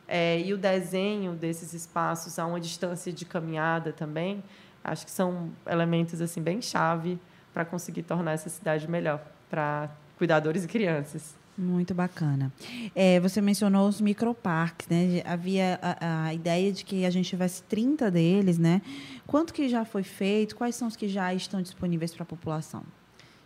[0.09, 4.43] é, e o desenho desses espaços a uma distância de caminhada também,
[4.83, 7.21] acho que são elementos assim bem chave
[7.59, 11.35] para conseguir tornar essa cidade melhor para cuidadores e crianças.
[11.57, 12.53] Muito bacana.
[12.94, 15.23] É, você mencionou os microparques, né?
[15.25, 18.81] Havia a, a, ideia de que a gente tivesse 30 deles, né?
[19.27, 20.55] Quanto que já foi feito?
[20.55, 22.85] Quais são os que já estão disponíveis para a população?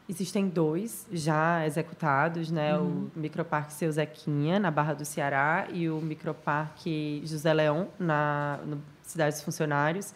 [0.07, 2.77] Existem dois já executados, né?
[2.77, 3.09] Uhum.
[3.17, 8.79] O microparque Seu Zequinha, na Barra do Ceará, e o microparque José Leão, na no
[9.03, 10.13] Cidade dos Funcionários.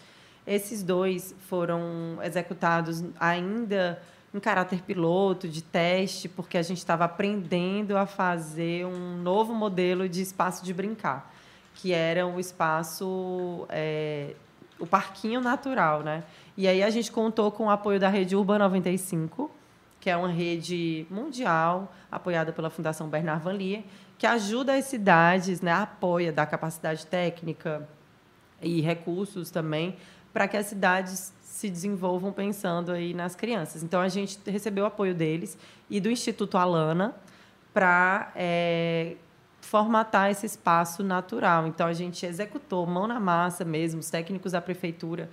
[0.47, 4.01] Esses dois foram executados ainda
[4.33, 10.09] em caráter piloto, de teste, porque a gente estava aprendendo a fazer um novo modelo
[10.09, 11.33] de espaço de brincar,
[11.75, 14.35] que era o espaço, é,
[14.79, 16.23] o parquinho natural, né?
[16.57, 19.51] E aí a gente contou com o apoio da rede Urban 95,
[20.01, 23.85] que é uma rede mundial apoiada pela Fundação Bernard Van Leer,
[24.19, 27.87] que ajuda as cidades, né, apoia, dá capacidade técnica
[28.63, 29.97] e recursos também
[30.37, 33.83] para que as cidades se desenvolvam pensando aí nas crianças.
[33.83, 35.57] Então a gente recebeu o apoio deles
[35.88, 37.14] e do Instituto Alana
[37.72, 39.16] para é,
[39.62, 41.66] formatar esse espaço natural.
[41.66, 45.31] Então a gente executou mão na massa mesmo, os técnicos da prefeitura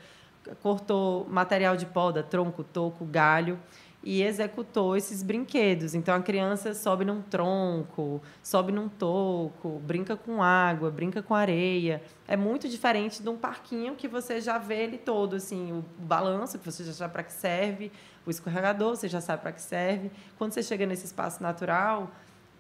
[0.61, 3.59] cortou material de poda, tronco, toco, galho
[4.03, 5.95] e executou esses brinquedos.
[5.95, 12.01] Então a criança sobe num tronco, sobe num toco, brinca com água, brinca com areia.
[12.27, 16.59] É muito diferente de um parquinho que você já vê ele todo, assim, o balanço
[16.59, 17.91] que você já sabe para que serve,
[18.25, 20.11] o escorregador você já sabe para que serve.
[20.37, 22.11] Quando você chega nesse espaço natural,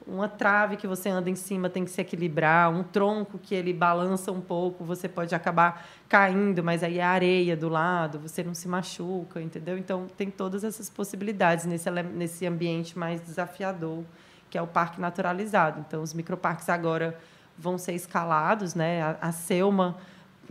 [0.05, 3.73] uma trave que você anda em cima tem que se equilibrar, um tronco que ele
[3.73, 8.53] balança um pouco, você pode acabar caindo, mas aí a areia do lado, você não
[8.53, 9.77] se machuca, entendeu?
[9.77, 14.03] Então tem todas essas possibilidades nesse nesse ambiente mais desafiador,
[14.49, 15.83] que é o parque naturalizado.
[15.87, 17.17] Então os microparques agora
[17.57, 19.01] vão ser escalados, né?
[19.01, 19.97] A, a Selma,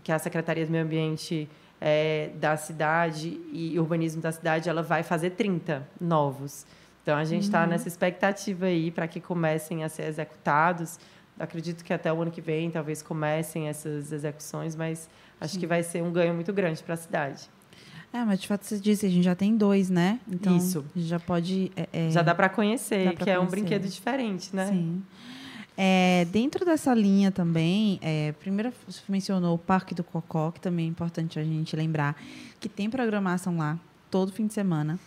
[0.03, 1.49] que é a Secretaria do Meio Ambiente
[1.81, 6.65] é, da cidade e urbanismo da cidade, ela vai fazer 30 novos.
[7.03, 7.71] Então a gente está uhum.
[7.71, 10.99] nessa expectativa aí para que comecem a ser executados.
[11.39, 15.09] Acredito que até o ano que vem talvez comecem essas execuções, mas
[15.41, 15.61] acho Sim.
[15.61, 17.51] que vai ser um ganho muito grande para a cidade.
[18.13, 20.21] É, mas de fato você disse, a gente já tem dois, né?
[20.31, 20.85] Então, Isso.
[20.95, 21.73] já pode.
[21.75, 22.11] É, é...
[22.11, 23.31] Já dá para conhecer, dá que conhecer.
[23.31, 24.67] é um brinquedo diferente, né?
[24.67, 25.03] Sim.
[25.77, 30.85] É, dentro dessa linha também, é, primeiro você mencionou o Parque do Cocó, que também
[30.85, 32.15] é importante a gente lembrar
[32.61, 33.79] que tem programação lá
[34.11, 34.99] todo fim de semana.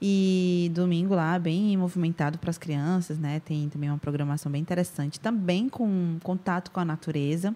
[0.00, 3.40] E domingo lá, bem movimentado para as crianças, né?
[3.40, 7.54] Tem também uma programação bem interessante, também com contato com a natureza.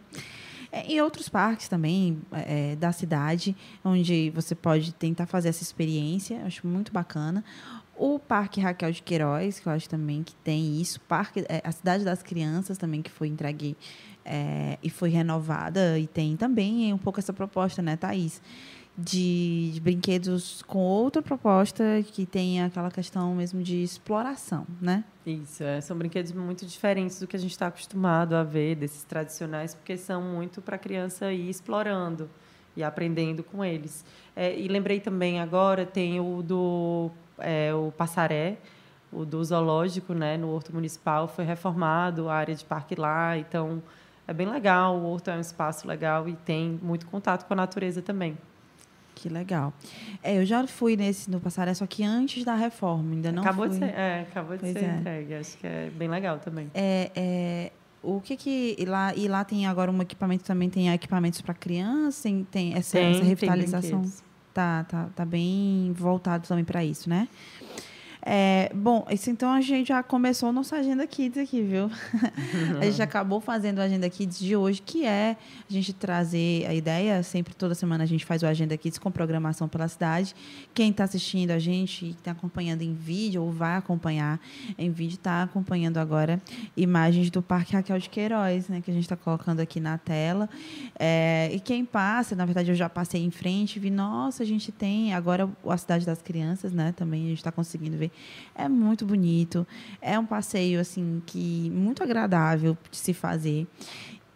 [0.72, 6.42] É, e outros parques também é, da cidade, onde você pode tentar fazer essa experiência,
[6.46, 7.44] acho muito bacana.
[7.94, 10.98] O Parque Raquel de Queiroz, que eu acho também que tem isso.
[11.02, 13.76] Parque, é, a Cidade das Crianças também, que foi entregue
[14.24, 15.98] é, e foi renovada.
[15.98, 18.40] E tem também um pouco essa proposta, né, Thaís?
[18.96, 25.02] De, brinquedos com outra proposta que tem aquela questão mesmo de exploração, né?
[25.24, 29.02] Isso, é, são brinquedos muito diferentes do que a gente está acostumado a ver, desses
[29.04, 32.28] tradicionais, porque são muito para a criança ir explorando
[32.76, 34.04] e aprendendo com eles.
[34.36, 38.58] É, e lembrei também agora, tem o do é, o Passaré,
[39.12, 43.82] o do zoológico, né, no Horto Municipal, foi reformado, a área de parque lá, então
[44.26, 47.56] é bem legal, o Horto é um espaço legal e tem muito contato com a
[47.56, 48.36] natureza também.
[49.14, 49.72] Que legal.
[50.22, 53.66] É, eu já fui nesse no Passaré, só que antes da reforma, ainda não acabou
[53.66, 53.78] fui.
[53.78, 54.96] De ser, é, acabou de pois ser é.
[54.96, 56.70] entregue, acho que é bem legal também.
[56.74, 57.72] É, é,
[58.02, 61.54] o que que e lá e lá tem agora um equipamento também tem equipamentos para
[61.54, 64.02] criança, tem, tem essa, tem, essa revitalização.
[64.02, 64.12] Tem
[64.52, 67.28] tá, tá, tá bem voltado também para isso, né?
[68.24, 71.90] É, bom, isso então a gente já começou nossa agenda Kids aqui, viu?
[72.80, 75.36] a gente acabou fazendo a agenda Kids de hoje, que é
[75.68, 79.10] a gente trazer a ideia, sempre toda semana a gente faz o agenda Kids com
[79.10, 80.36] programação pela cidade.
[80.72, 84.38] Quem está assistindo a gente, está acompanhando em vídeo ou vai acompanhar
[84.78, 86.40] em vídeo, está acompanhando agora
[86.76, 90.48] imagens do Parque Raquel de Queiroz, né, que a gente está colocando aqui na tela.
[90.96, 94.70] É, e quem passa, na verdade eu já passei em frente, vi, nossa, a gente
[94.70, 96.92] tem agora a cidade das crianças, né?
[96.92, 98.11] Também a gente está conseguindo ver
[98.54, 99.66] é muito bonito.
[100.00, 103.66] É um passeio assim que muito agradável de se fazer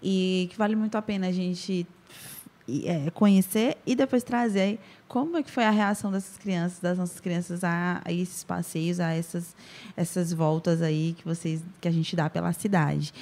[0.02, 1.86] e que vale muito a pena a gente
[2.84, 7.20] é, conhecer e depois trazer como é que foi a reação dessas crianças, das nossas
[7.20, 9.54] crianças a, a, esses passeios, a essas,
[9.96, 13.14] essas voltas aí que vocês que a gente dá pela cidade.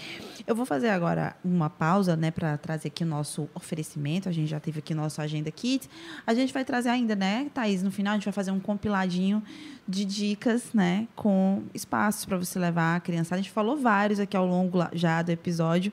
[0.47, 4.29] Eu vou fazer agora uma pausa, né, para trazer aqui o nosso oferecimento.
[4.29, 5.88] A gente já teve aqui nossa agenda kit.
[6.27, 9.42] A gente vai trazer ainda, né, Thaís, no final a gente vai fazer um compiladinho
[9.87, 13.35] de dicas, né, com espaços para você levar a criança.
[13.35, 15.92] A gente falou vários aqui ao longo já do episódio.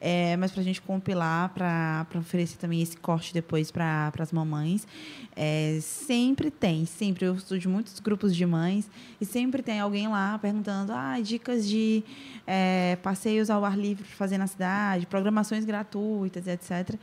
[0.00, 4.86] É, mas para a gente compilar, para oferecer também esse corte depois para as mamães.
[5.34, 7.24] É, sempre tem, sempre.
[7.24, 8.88] Eu estudo de muitos grupos de mães
[9.20, 12.04] e sempre tem alguém lá perguntando ah, dicas de
[12.46, 16.96] é, passeios ao ar livre para fazer na cidade, programações gratuitas, etc.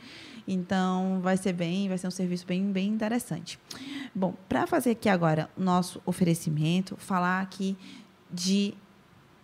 [0.46, 3.58] Então, vai ser bem, vai ser um serviço bem, bem interessante.
[4.14, 7.76] Bom, para fazer aqui agora o nosso oferecimento, falar aqui
[8.30, 8.74] de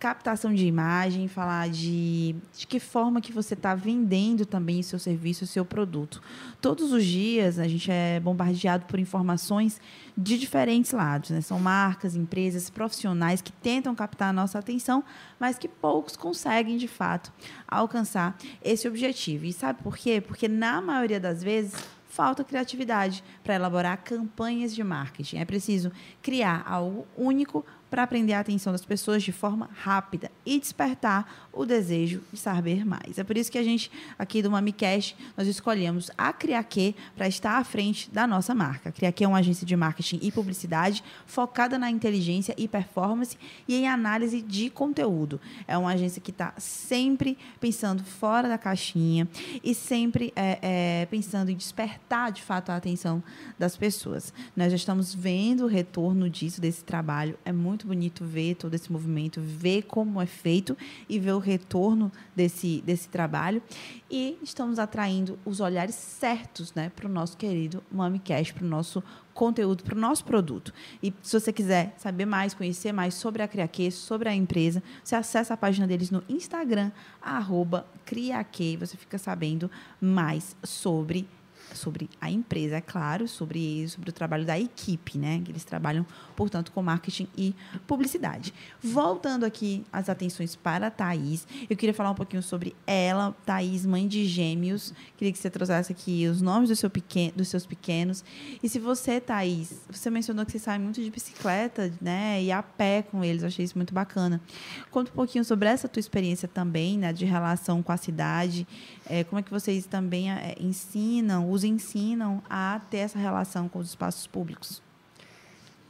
[0.01, 5.45] captação de imagem, falar de, de que forma que você está vendendo também seu serviço,
[5.45, 6.19] seu produto.
[6.59, 9.79] Todos os dias a gente é bombardeado por informações
[10.17, 11.29] de diferentes lados.
[11.29, 11.39] Né?
[11.41, 15.03] São marcas, empresas, profissionais que tentam captar a nossa atenção,
[15.39, 17.31] mas que poucos conseguem, de fato,
[17.67, 19.45] alcançar esse objetivo.
[19.45, 20.19] E sabe por quê?
[20.19, 21.75] Porque, na maioria das vezes,
[22.07, 25.37] falta criatividade para elaborar campanhas de marketing.
[25.37, 25.91] É preciso
[26.23, 31.65] criar algo único para prender a atenção das pessoas de forma rápida e despertar o
[31.65, 33.19] desejo de saber mais.
[33.19, 37.57] É por isso que a gente, aqui do MamiCast, nós escolhemos a Criaque para estar
[37.57, 38.89] à frente da nossa marca.
[38.89, 43.75] A Criaque é uma agência de marketing e publicidade focada na inteligência e performance e
[43.75, 45.41] em análise de conteúdo.
[45.67, 49.27] É uma agência que está sempre pensando fora da caixinha
[49.61, 53.21] e sempre é, é, pensando em despertar, de fato, a atenção
[53.59, 54.33] das pessoas.
[54.55, 57.37] Nós já estamos vendo o retorno disso, desse trabalho.
[57.43, 60.77] É muito muito bonito ver todo esse movimento, ver como é feito
[61.09, 63.61] e ver o retorno desse, desse trabalho.
[64.09, 69.03] E estamos atraindo os olhares certos né, para o nosso querido MamiCast, para o nosso
[69.33, 70.73] conteúdo, para o nosso produto.
[71.01, 75.15] E se você quiser saber mais, conhecer mais sobre a Criaque, sobre a empresa, você
[75.15, 76.91] acessa a página deles no Instagram,
[77.21, 81.27] arroba Criaque, você fica sabendo mais sobre
[81.75, 85.41] sobre a empresa, é claro, sobre, sobre o trabalho da equipe, né?
[85.43, 86.05] Que eles trabalham,
[86.35, 87.55] portanto, com marketing e
[87.87, 88.53] publicidade.
[88.81, 93.85] Voltando aqui as atenções para a Thaís, eu queria falar um pouquinho sobre ela, Thaís,
[93.85, 94.93] mãe de gêmeos.
[95.17, 98.23] Queria que você trouxesse aqui os nomes do seu pequeno, dos seus pequenos.
[98.61, 102.41] E se você, Thaís, você mencionou que você sai muito de bicicleta, né?
[102.41, 104.41] E a pé com eles, eu achei isso muito bacana.
[104.89, 107.13] Conta um pouquinho sobre essa tua experiência também, né?
[107.13, 108.67] De relação com a cidade.
[109.13, 113.79] É, como é que vocês também é, ensinam, os ensinam a ter essa relação com
[113.79, 114.81] os espaços públicos?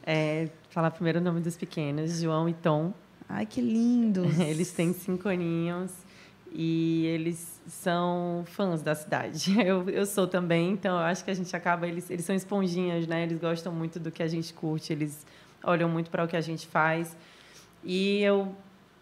[0.04, 2.92] É, falar primeiro o nome dos pequenos, João e Tom.
[3.28, 4.36] Ai, que lindos!
[4.42, 5.92] Eles têm cinco aninhos
[6.50, 9.54] e eles são fãs da cidade.
[9.64, 11.86] Eu, eu sou também, então eu acho que a gente acaba.
[11.86, 13.22] Eles, eles são esponjinhas, né?
[13.22, 15.24] Eles gostam muito do que a gente curte, eles
[15.62, 17.16] olham muito para o que a gente faz.
[17.84, 18.52] E eu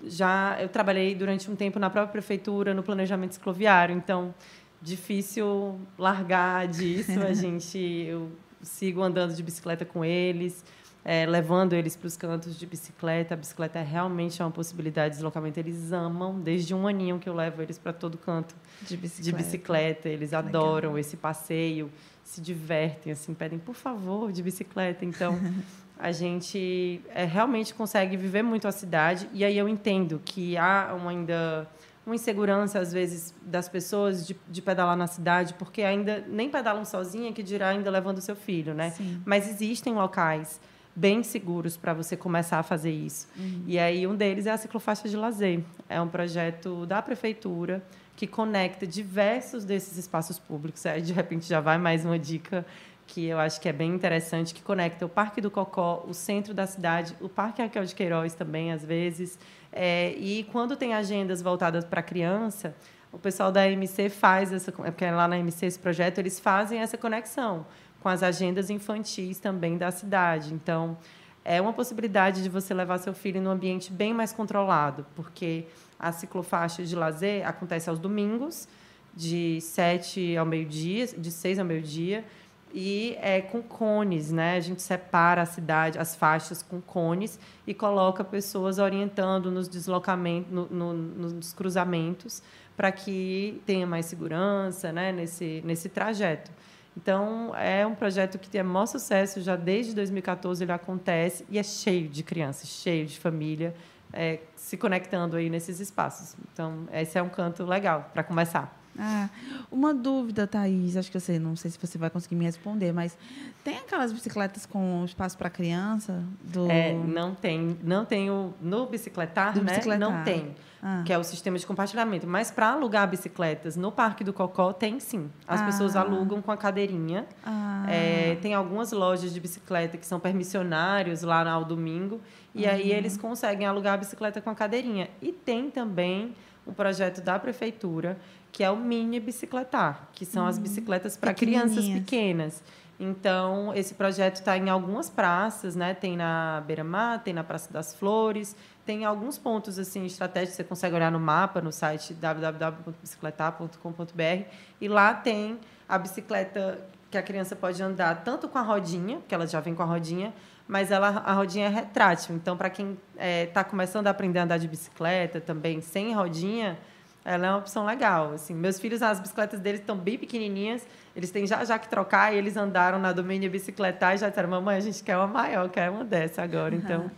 [0.05, 4.35] já eu trabalhei durante um tempo na própria prefeitura no planejamento cicloviário, então
[4.81, 7.21] difícil largar disso.
[7.21, 8.31] A gente eu
[8.63, 10.65] sigo andando de bicicleta com eles.
[11.05, 13.35] é, levando eles para os cantos de bicicleta.
[13.35, 15.59] A bicicleta é realmente uma possibilidade de deslocamento.
[15.59, 19.23] Eles amam, desde um aninho que eu levo eles para todo canto de bicicleta.
[19.23, 20.09] De bicicleta.
[20.09, 21.91] Eles adoram esse passeio,
[22.23, 25.05] se divertem, assim, pedem, por favor, de bicicleta.
[25.05, 25.39] Então,
[26.01, 29.29] a gente é, realmente consegue viver muito a cidade.
[29.33, 31.69] E aí eu entendo que há uma, ainda
[32.07, 36.85] uma insegurança, às vezes, das pessoas de, de, pedalar na cidade, porque ainda nem pedalam
[36.85, 38.91] sozinha, que dirá ainda levando seu filho, né?
[38.91, 39.21] Sim.
[39.25, 40.61] Mas existem locais
[40.97, 43.29] bem seguros para você começar a fazer isso.
[43.37, 43.65] Uhum.
[43.67, 45.63] E aí um deles é a ciclofaixa de lazer.
[45.89, 47.83] É um projeto da prefeitura
[48.17, 50.85] que conecta diversos desses espaços públicos.
[50.87, 52.67] Aí de repente já vai mais uma dica
[53.11, 56.55] que eu acho que é bem interessante, que conecta o Parque do Cocó, o centro
[56.55, 59.37] da cidade, o Parque Raquel de Queiroz também, às vezes.
[59.73, 62.73] É, e quando tem agendas voltadas para criança,
[63.13, 66.79] o pessoal da MC faz essa, porque é lá na MC esse projeto, eles fazem
[66.79, 67.67] essa conexão
[68.01, 70.55] com as agendas infantis também da cidade.
[70.55, 70.97] Então,
[71.45, 75.67] é uma possibilidade de você levar seu filho num ambiente bem mais controlado, porque
[75.99, 78.69] a ciclofaixa de lazer acontece aos domingos,
[79.13, 82.25] de 7 ao meio-dia, de 6 ao meio-dia,
[82.73, 84.57] e é com cones, né?
[84.57, 90.53] A gente separa a cidade, as faixas com cones e coloca pessoas orientando nos deslocamentos,
[90.53, 92.43] no, no, nos cruzamentos,
[92.77, 95.13] para que tenha mais segurança, né?
[95.13, 96.51] Nesse nesse trajeto.
[96.97, 101.63] Então, é um projeto que tem maior sucesso, já desde 2014 ele acontece e é
[101.63, 103.75] cheio de crianças, cheio de família,
[104.13, 106.37] é, se conectando aí nesses espaços.
[106.53, 108.80] Então, esse é um canto legal para começar.
[108.99, 109.29] Ah,
[109.71, 113.17] uma dúvida, Thaís, acho que sei, não sei se você vai conseguir me responder, mas
[113.65, 116.23] tem aquelas bicicletas com espaço para criança?
[116.43, 116.71] Do...
[116.71, 119.73] É, não tem, não tem o, no bicicletar, do né?
[119.73, 119.99] Bicicletar.
[119.99, 121.03] Não tem, ah.
[121.05, 122.27] que é o sistema de compartilhamento.
[122.27, 125.31] Mas para alugar bicicletas no Parque do Cocó tem sim.
[125.47, 125.67] As ah.
[125.67, 127.27] pessoas alugam com a cadeirinha.
[127.45, 127.87] Ah.
[127.89, 132.21] É, tem algumas lojas de bicicleta que são permissionários lá ao domingo
[132.55, 132.71] e uhum.
[132.71, 135.09] aí eles conseguem alugar a bicicleta com a cadeirinha.
[135.23, 136.35] E tem também
[136.67, 138.19] um projeto da prefeitura
[138.53, 142.63] que é o mini bicicletar, que são as hum, bicicletas para crianças pequenas.
[143.03, 145.95] Então, esse projeto está em algumas praças, né?
[145.95, 150.95] Tem na Beira-Mar, tem na Praça das Flores, tem alguns pontos assim estratégicos, você consegue
[150.95, 154.45] olhar no mapa, no site www.bicicletar.com.br,
[154.81, 156.79] e lá tem a bicicleta
[157.11, 159.87] que a criança pode andar tanto com a rodinha, porque ela já vem com a
[159.87, 160.35] rodinha,
[160.69, 162.37] mas ela, a rodinha é retrátil.
[162.37, 166.15] Então, para quem está é, tá começando a aprender a andar de bicicleta também sem
[166.15, 166.79] rodinha,
[167.25, 168.33] ela é uma opção legal.
[168.33, 172.35] Assim, meus filhos, as bicicletas deles estão bem pequenininhas, eles têm já já que trocar,
[172.35, 175.69] e eles andaram na domínio bicicletar e já disseram, mamãe, a gente quer uma maior,
[175.69, 177.11] quer uma dessa agora, então...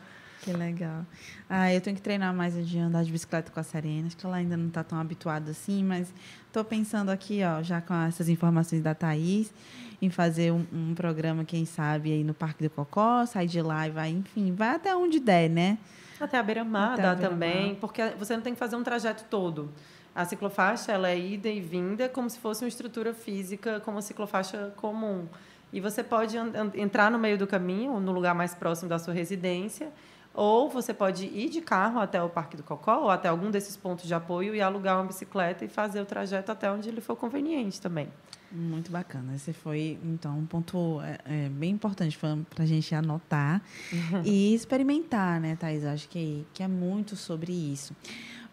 [0.42, 1.06] que legal.
[1.48, 4.26] Ah, eu tenho que treinar mais de andar de bicicleta com a Serena, acho que
[4.26, 6.12] ela ainda não está tão habituada assim, mas
[6.46, 9.52] estou pensando aqui, ó, já com essas informações da Thaís,
[10.00, 13.86] em fazer um, um, programa, quem sabe, aí no Parque do Cocó, sair de lá
[13.86, 15.78] e vai, enfim, vai até onde der, né?
[16.22, 19.70] Até a beira-mar dá também, porque você não tem que fazer um trajeto todo.
[20.14, 24.02] A ciclofaixa ela é ida e vinda como se fosse uma estrutura física, como a
[24.02, 25.26] ciclofaixa comum.
[25.72, 26.36] E você pode
[26.74, 29.90] entrar no meio do caminho, no lugar mais próximo da sua residência,
[30.34, 33.76] ou você pode ir de carro até o Parque do Cocó, ou até algum desses
[33.76, 37.16] pontos de apoio, e alugar uma bicicleta e fazer o trajeto até onde ele for
[37.16, 38.08] conveniente também.
[38.50, 39.34] Muito bacana.
[39.34, 44.22] Esse foi, então, um ponto é, é, bem importante para a gente anotar uhum.
[44.26, 45.84] e experimentar, né, Thais?
[45.86, 47.96] Acho que, que é muito sobre isso.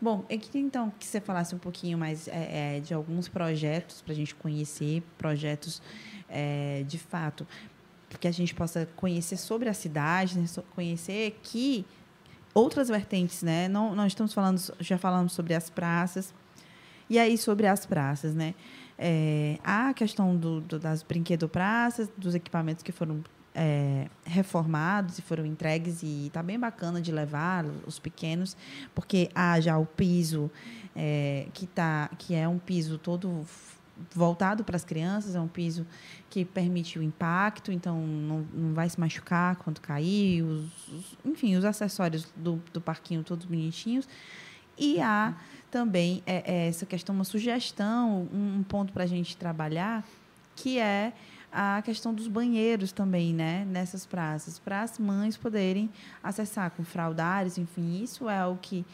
[0.02, 4.02] Bom, eu queria então que você falasse um pouquinho mais é, é de alguns projetos
[4.02, 5.82] para a gente conhecer, projetos
[6.30, 7.46] é, de fato,
[8.18, 11.86] que a gente possa conhecer sobre a cidade, né, conhecer que
[12.54, 13.68] outras vertentes, né?
[13.68, 16.34] Não, nós estamos falando, já falamos sobre as praças,
[17.10, 18.54] e aí sobre as praças, né?
[18.98, 23.24] É, a questão do, do, das brinquedopraças, dos equipamentos que foram
[23.56, 28.56] é, reformados e foram entregues e está bem bacana de levar os pequenos,
[28.94, 30.52] porque há já o piso
[30.96, 33.46] é, que, tá, que é um piso todo
[34.14, 35.86] voltado para as crianças, é um piso
[36.30, 41.56] que permite o impacto, então não, não vai se machucar quando cair, os, os, enfim,
[41.56, 44.08] os acessórios do, do parquinho todos bonitinhos.
[44.78, 45.36] E há
[45.70, 50.04] também é, é essa questão, uma sugestão, um, um ponto para a gente trabalhar,
[50.56, 51.14] que é
[51.52, 55.90] a questão dos banheiros também, né, nessas praças, para as mães poderem
[56.24, 58.86] acessar com fraldários, enfim, isso é o que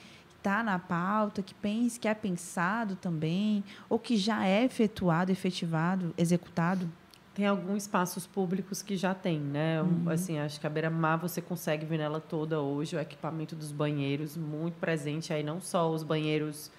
[0.45, 6.13] está na pauta, que pense, que é pensado também, ou que já é efetuado, efetivado,
[6.15, 6.87] executado?
[7.33, 9.81] Tem alguns espaços públicos que já tem, né?
[9.81, 10.07] Uhum.
[10.07, 14.37] Assim, acho que a beira-mar você consegue ver nela toda hoje, o equipamento dos banheiros
[14.37, 16.71] muito presente aí, não só os banheiros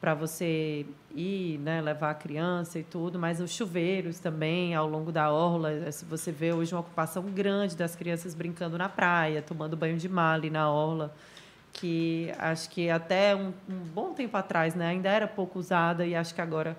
[0.00, 5.12] para você ir, né, levar a criança e tudo, mas os chuveiros também ao longo
[5.12, 9.76] da orla, se você vê hoje uma ocupação grande das crianças brincando na praia, tomando
[9.76, 11.14] banho de mar ali na orla,
[11.72, 16.14] que acho que até um, um bom tempo atrás, né, ainda era pouco usada e
[16.14, 16.76] acho que agora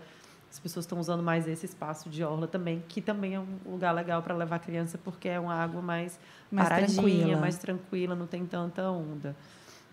[0.50, 3.94] as pessoas estão usando mais esse espaço de orla também, que também é um lugar
[3.94, 6.20] legal para levar a criança porque é uma água mais,
[6.52, 7.38] mais paradinha, tranquila.
[7.40, 9.36] mais tranquila, não tem tanta onda.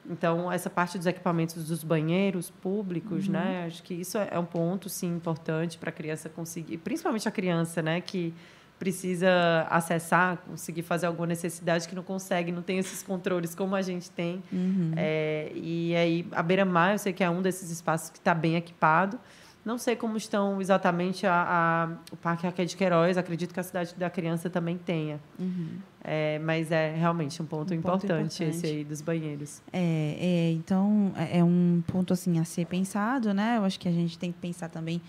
[0.09, 3.33] Então, essa parte dos equipamentos dos banheiros públicos, uhum.
[3.33, 3.65] né?
[3.67, 7.83] Acho que isso é um ponto, sim, importante para a criança conseguir, principalmente a criança,
[7.83, 8.01] né?
[8.01, 8.35] Que
[8.79, 13.83] precisa acessar, conseguir fazer alguma necessidade que não consegue, não tem esses controles como a
[13.83, 14.43] gente tem.
[14.53, 14.93] Uhum.
[14.97, 18.57] É, e aí, a beira-mar, eu sei que é um desses espaços que está bem
[18.57, 19.19] equipado.
[19.65, 23.63] Não sei como estão exatamente a, a, o Parque Raquel de Queiroz, acredito que a
[23.63, 25.21] Cidade da Criança também tenha.
[25.39, 25.77] Uhum.
[26.03, 29.61] É, mas é realmente um ponto, um importante, ponto importante, esse aí dos banheiros.
[29.73, 33.59] É, é, então, é, é um ponto assim a ser pensado, né?
[33.59, 35.03] Eu acho que a gente tem que pensar também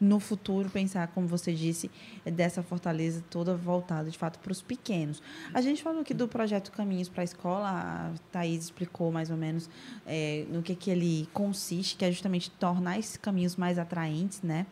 [0.00, 1.90] no futuro pensar, como você disse,
[2.24, 5.22] dessa fortaleza toda voltada de fato para os pequenos.
[5.52, 9.36] A gente falou aqui do projeto Caminhos para a Escola, a Thaís explicou mais ou
[9.36, 9.68] menos
[10.06, 14.66] é, no que, que ele consiste, que é justamente tornar esses caminhos mais atraentes né,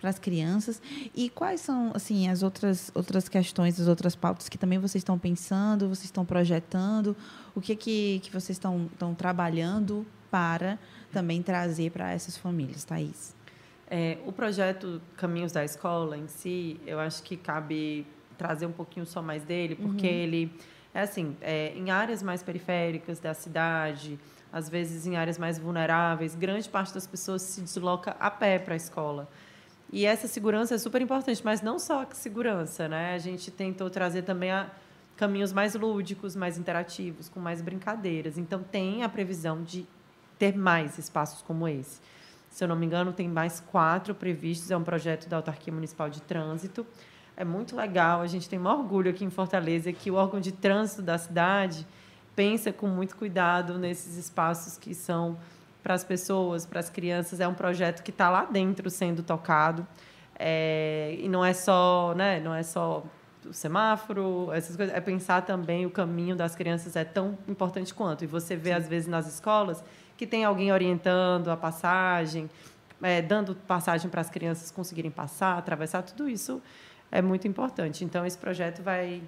[0.00, 0.80] para as crianças.
[1.14, 5.18] E quais são assim as outras, outras questões, as outras pautas que também vocês estão
[5.18, 7.16] pensando, vocês estão projetando,
[7.54, 10.78] o que, que, que vocês estão, estão trabalhando para
[11.12, 13.41] também trazer para essas famílias, Thaís?
[13.94, 18.06] É, o projeto Caminhos da Escola em si, eu acho que cabe
[18.38, 20.14] trazer um pouquinho só mais dele, porque uhum.
[20.14, 20.52] ele
[20.94, 24.18] é assim, é, em áreas mais periféricas da cidade,
[24.50, 28.72] às vezes em áreas mais vulneráveis, grande parte das pessoas se desloca a pé para
[28.72, 29.28] a escola.
[29.92, 33.14] E essa segurança é super importante, mas não só a segurança, né?
[33.14, 34.70] A gente tentou trazer também a,
[35.18, 38.38] caminhos mais lúdicos, mais interativos, com mais brincadeiras.
[38.38, 39.86] Então tem a previsão de
[40.38, 42.00] ter mais espaços como esse.
[42.52, 44.70] Se eu não me engano, tem mais quatro previstos.
[44.70, 46.86] É um projeto da Autarquia Municipal de Trânsito.
[47.34, 48.20] É muito legal.
[48.20, 51.86] A gente tem um orgulho aqui em Fortaleza que o órgão de trânsito da cidade
[52.36, 55.38] pensa com muito cuidado nesses espaços que são
[55.82, 57.40] para as pessoas, para as crianças.
[57.40, 59.86] É um projeto que está lá dentro sendo tocado.
[60.38, 63.02] É, e não é só, né, não é só
[63.46, 64.94] o semáforo, essas coisas.
[64.94, 68.24] É pensar também o caminho das crianças é tão importante quanto.
[68.24, 68.76] E você vê, Sim.
[68.76, 69.82] às vezes, nas escolas
[70.16, 72.48] que tem alguém orientando a passagem,
[73.02, 76.62] é, dando passagem para as crianças conseguirem passar, atravessar, tudo isso
[77.10, 78.04] é muito importante.
[78.04, 79.22] Então, esse projeto vai,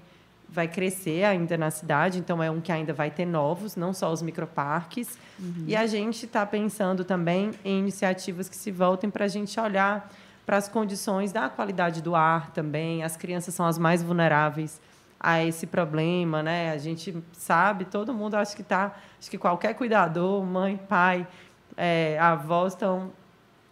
[0.48, 4.12] vai crescer ainda na cidade, então é um que ainda vai ter novos, não só
[4.12, 5.18] os microparques.
[5.38, 5.64] Uhum.
[5.66, 10.10] E a gente está pensando também em iniciativas que se voltem para a gente olhar
[10.46, 13.02] para as condições da qualidade do ar também.
[13.02, 14.80] As crianças são as mais vulneráveis
[15.24, 16.70] a esse problema, né?
[16.70, 21.26] A gente sabe, todo mundo acho que está, acho que qualquer cuidador, mãe, pai,
[21.78, 23.10] é, avós estão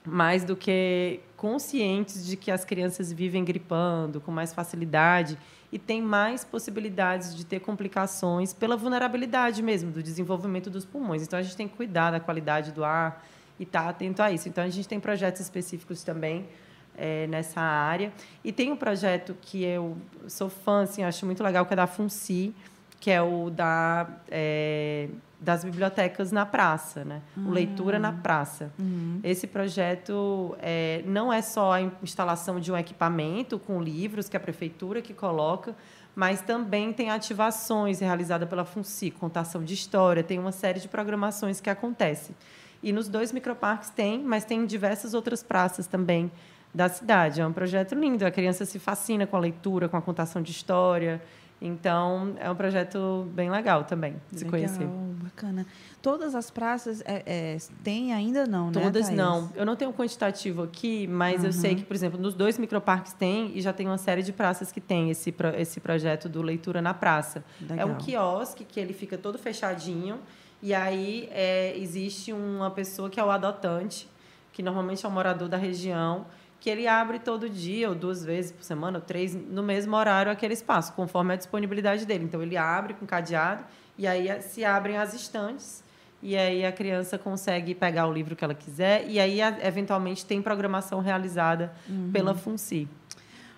[0.03, 5.36] mais do que conscientes de que as crianças vivem gripando com mais facilidade
[5.70, 11.22] e tem mais possibilidades de ter complicações pela vulnerabilidade mesmo do desenvolvimento dos pulmões.
[11.22, 13.22] Então a gente tem que cuidar da qualidade do ar
[13.61, 14.48] e estar tá atento a isso.
[14.48, 16.48] Então a gente tem projetos específicos também
[16.97, 18.12] é, nessa área.
[18.45, 19.97] E tem um projeto que eu
[20.28, 22.55] sou fã, assim, acho muito legal, que é da FUNCI,
[23.01, 25.09] que é o da, é,
[25.40, 27.20] das bibliotecas na praça, né?
[27.36, 27.49] Uhum.
[27.49, 28.72] O Leitura na Praça.
[28.78, 29.18] Uhum.
[29.24, 34.40] Esse projeto é, não é só a instalação de um equipamento com livros que a
[34.40, 35.74] prefeitura que coloca,
[36.14, 41.61] mas também tem ativações realizadas pela FUNCI, contação de história, tem uma série de programações
[41.61, 42.36] que acontecem.
[42.80, 46.30] E nos dois microparques tem, mas tem em diversas outras praças também
[46.75, 47.41] da cidade.
[47.41, 48.25] É um projeto lindo.
[48.25, 51.20] A criança se fascina com a leitura, com a contação de história.
[51.64, 54.85] Então, é um projeto bem legal também de se conhecer.
[55.23, 55.64] bacana.
[56.03, 59.49] Todas as praças é, é, têm ainda não, né, Todas não.
[59.55, 61.47] Eu não tenho quantitativo aqui, mas uhum.
[61.47, 64.33] eu sei que, por exemplo, nos dois microparques tem e já tem uma série de
[64.33, 67.45] praças que tem esse, esse projeto do Leitura na Praça.
[67.61, 67.79] Legal.
[67.79, 70.18] É um quiosque que ele fica todo fechadinho
[70.61, 74.09] e aí é, existe uma pessoa que é o adotante,
[74.53, 76.27] que normalmente é um morador da região,
[76.63, 80.31] que ele abre todo dia, ou duas vezes por semana, ou três, no mesmo horário,
[80.31, 82.23] aquele espaço, conforme a disponibilidade dele.
[82.23, 83.65] Então, ele abre com cadeado,
[83.99, 85.83] e aí se abrem as estantes,
[86.23, 90.41] e aí a criança consegue pegar o livro que ela quiser, e aí, eventualmente, tem
[90.41, 92.13] programação realizada uhum.
[92.13, 92.89] pela FUNCI.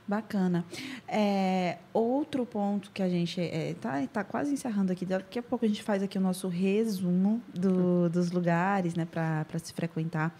[0.09, 0.65] Bacana.
[1.07, 5.43] É, outro ponto que a gente está é, tá, tá quase encerrando aqui, daqui a
[5.43, 10.35] pouco a gente faz aqui o nosso resumo do, dos lugares né, para se frequentar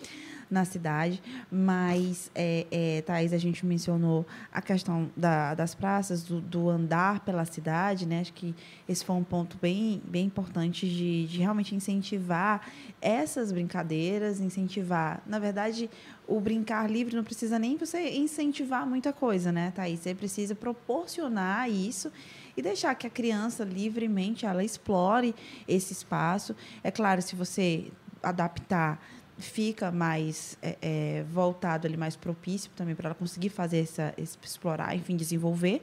[0.55, 6.41] na cidade, mas, é, é, Thais, a gente mencionou a questão da, das praças, do,
[6.41, 8.21] do, andar pela cidade, né?
[8.21, 8.55] Acho que
[8.89, 12.69] esse foi um ponto bem, bem importante de, de realmente incentivar
[13.03, 15.91] essas brincadeiras, incentivar, na verdade,
[16.27, 20.01] o brincar livre não precisa nem você incentivar muita coisa, né, Thaís?
[20.01, 22.13] Você precisa proporcionar isso
[22.57, 25.35] e deixar que a criança livremente ela explore
[25.67, 26.55] esse espaço.
[26.85, 27.91] É claro, se você
[28.23, 29.01] adaptar
[29.39, 34.95] fica mais é, é, voltado ali, mais propício também para ela conseguir fazer essa, explorar,
[34.95, 35.83] enfim, desenvolver.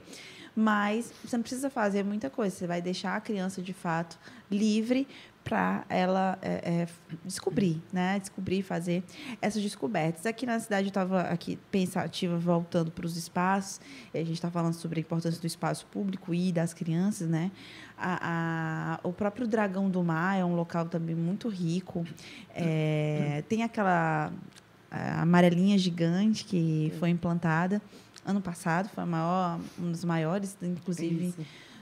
[0.55, 2.55] Mas você não precisa fazer muita coisa.
[2.55, 4.17] Você vai deixar a criança de fato
[4.49, 5.07] livre
[5.43, 6.87] para ela é, é,
[7.25, 8.19] descobrir, né?
[8.19, 9.03] Descobrir, fazer
[9.41, 10.25] essas descobertas.
[10.25, 13.79] Aqui na cidade eu estava aqui pensativa, voltando para os espaços.
[14.13, 17.51] a gente está falando sobre a importância do espaço público e das crianças, né?
[17.97, 22.05] A, a, o próprio Dragão do Mar é um local também muito rico.
[22.53, 24.31] É, tem aquela
[24.91, 27.81] amarelinha gigante que foi implantada
[28.25, 31.33] ano passado, foi a maior, um dos maiores, inclusive,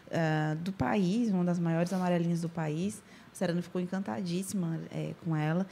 [0.08, 3.02] uh, do país, uma das maiores amarelinhas do país.
[3.40, 5.66] Serena ficou encantadíssima é, com ela.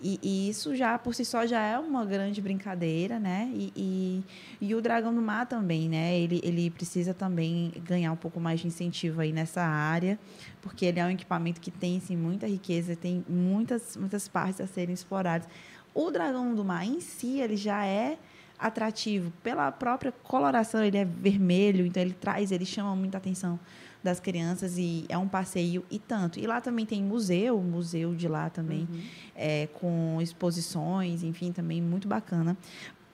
[0.00, 3.50] E, e, isso já, por si só, já é uma grande brincadeira, né?
[3.54, 4.24] E, e,
[4.60, 6.18] e, o Dragão do Mar também, né?
[6.18, 10.18] Ele, ele precisa também ganhar um pouco mais de incentivo aí nessa área,
[10.60, 14.66] porque ele é um equipamento que tem, sim, muita riqueza, tem muitas, muitas partes a
[14.66, 15.48] serem exploradas.
[15.94, 18.18] O Dragão do Mar em si, ele já é
[18.58, 23.58] atrativo pela própria coloração, ele é vermelho, então ele traz, ele chama muita atenção
[24.04, 26.38] das crianças e é um passeio e tanto.
[26.38, 29.02] E lá também tem museu, museu de lá também, uhum.
[29.34, 32.56] é, com exposições, enfim, também muito bacana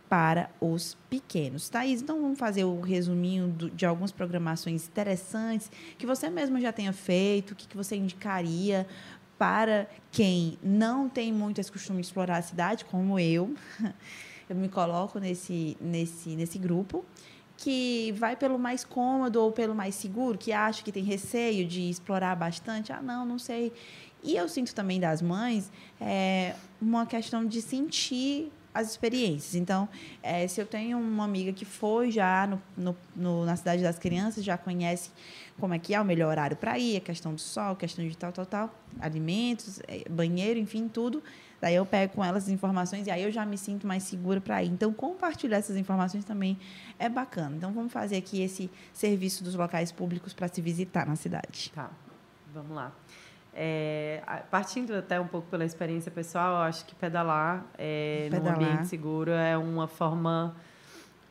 [0.09, 1.69] para os pequenos.
[1.69, 6.73] Thaís, então vamos fazer o resuminho do, de algumas programações interessantes que você mesmo já
[6.73, 8.85] tenha feito, o que, que você indicaria
[9.39, 13.55] para quem não tem muito esse costume de explorar a cidade, como eu.
[14.49, 17.05] Eu me coloco nesse, nesse, nesse grupo
[17.61, 21.91] que vai pelo mais cômodo ou pelo mais seguro, que acha que tem receio de
[21.91, 22.91] explorar bastante.
[22.91, 23.71] Ah, não, não sei.
[24.23, 29.55] E eu sinto também das mães é, uma questão de sentir as experiências.
[29.55, 29.87] Então,
[30.23, 33.99] é, se eu tenho uma amiga que foi já no, no, no, na cidade das
[33.99, 35.11] crianças, já conhece
[35.59, 38.07] como é que é o melhor horário para ir, a questão do sol, a questão
[38.09, 41.23] de tal, tal, tal, alimentos, é, banheiro, enfim, tudo.
[41.61, 44.41] Daí eu pego com elas as informações e aí eu já me sinto mais segura
[44.41, 44.69] para ir.
[44.69, 46.59] Então, compartilhar essas informações também
[46.99, 47.55] é bacana.
[47.57, 51.71] Então, vamos fazer aqui esse serviço dos locais públicos para se visitar na cidade.
[51.75, 51.91] Tá,
[52.55, 52.93] vamos lá.
[53.53, 58.59] É, partindo até um pouco pela experiência pessoal, eu acho que pedalar, é, pedalar.
[58.59, 60.55] num ambiente seguro é uma forma.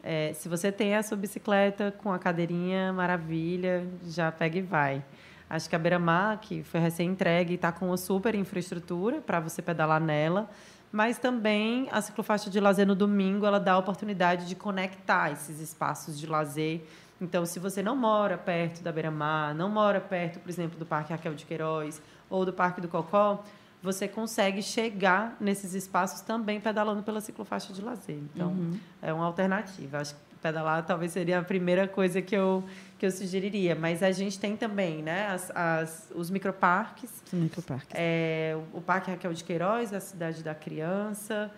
[0.03, 5.03] É, se você tem a sua bicicleta com a cadeirinha, maravilha, já pega e vai.
[5.49, 9.99] Acho que a Beira-Mar, que foi recém-entregue, está com uma super infraestrutura para você pedalar
[9.99, 10.49] nela.
[10.91, 15.59] Mas também a ciclofaixa de lazer no domingo, ela dá a oportunidade de conectar esses
[15.59, 16.83] espaços de lazer.
[17.21, 21.11] Então, se você não mora perto da Beira-Mar, não mora perto, por exemplo, do Parque
[21.11, 23.43] Raquel de Queiroz ou do Parque do Cocó,
[23.81, 28.17] você consegue chegar nesses espaços também pedalando pela ciclofaixa de lazer.
[28.33, 28.79] Então, uhum.
[29.01, 29.99] é uma alternativa.
[29.99, 32.63] Acho que pedalar talvez seria a primeira coisa que eu
[32.97, 33.75] que eu sugeriria.
[33.75, 37.23] Mas a gente tem também, né, as, as os microparques.
[37.31, 37.91] Microparques.
[37.93, 41.49] É, o Parque Raquel de Queiroz, a Cidade da Criança.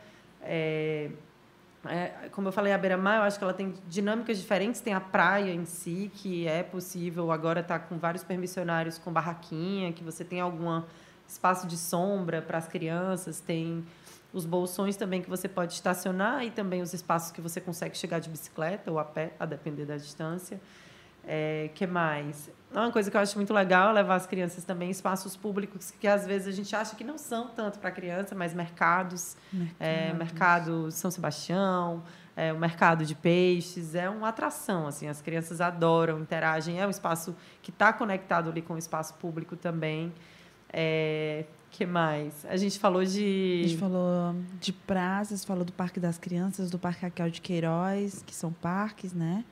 [0.44, 1.10] É,
[1.86, 4.82] é, como eu falei, a Beira-Mar, eu acho que ela tem dinâmicas diferentes.
[4.82, 9.12] Tem a praia em si, que é possível agora estar tá com vários permissionários com
[9.12, 10.84] barraquinha, que você tem algum
[11.28, 13.84] espaço de sombra para as crianças, tem
[14.34, 18.20] os bolsões também que você pode estacionar e também os espaços que você consegue chegar
[18.20, 20.60] de bicicleta ou a pé, a depender da distância.
[21.28, 22.50] É, que mais?
[22.72, 25.92] Uma coisa que eu acho muito legal é levar as crianças também em espaços públicos
[25.92, 29.76] que às vezes a gente acha que não são tanto para criança, mas mercados, mercados.
[29.80, 32.02] É, mercado São Sebastião,
[32.36, 36.90] é, o mercado de peixes, é uma atração, assim, as crianças adoram, interagem, é um
[36.90, 40.14] espaço que está conectado ali com o espaço público também.
[40.72, 42.46] É, que mais?
[42.46, 43.62] A gente falou de.
[43.64, 48.24] A gente falou de praças, falou do Parque das Crianças, do Parque Raquel de Queiroz,
[48.28, 49.46] que são parques, né?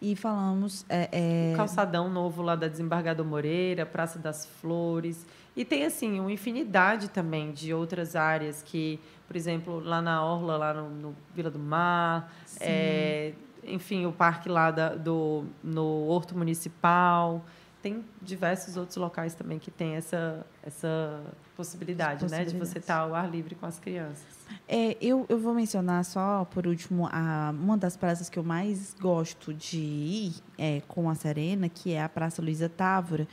[0.00, 0.84] E falamos.
[0.88, 1.52] É, é...
[1.52, 5.26] O calçadão novo lá da Desembargador Moreira, Praça das Flores.
[5.56, 10.56] E tem, assim, uma infinidade também de outras áreas que, por exemplo, lá na Orla,
[10.56, 16.36] lá no, no Vila do Mar, é, enfim, o parque lá da, do, no Horto
[16.36, 17.44] Municipal.
[17.84, 21.22] Tem diversos outros locais também que tem essa, essa
[21.54, 24.24] possibilidade, né, de você estar ao ar livre com as crianças.
[24.66, 28.96] É, eu, eu vou mencionar só, por último, a, uma das praças que eu mais
[28.98, 33.28] gosto de ir é, com a Serena, que é a Praça Luiza Távora,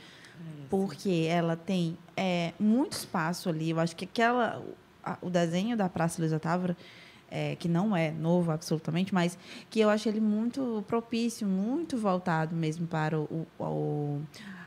[0.68, 3.70] porque ela tem é, muito espaço ali.
[3.70, 4.62] Eu acho que aquela,
[5.02, 6.76] a, o desenho da Praça Luiza Távora
[7.32, 9.38] é, que não é novo absolutamente, mas
[9.70, 14.20] que eu acho ele muito propício, muito voltado mesmo para o, o,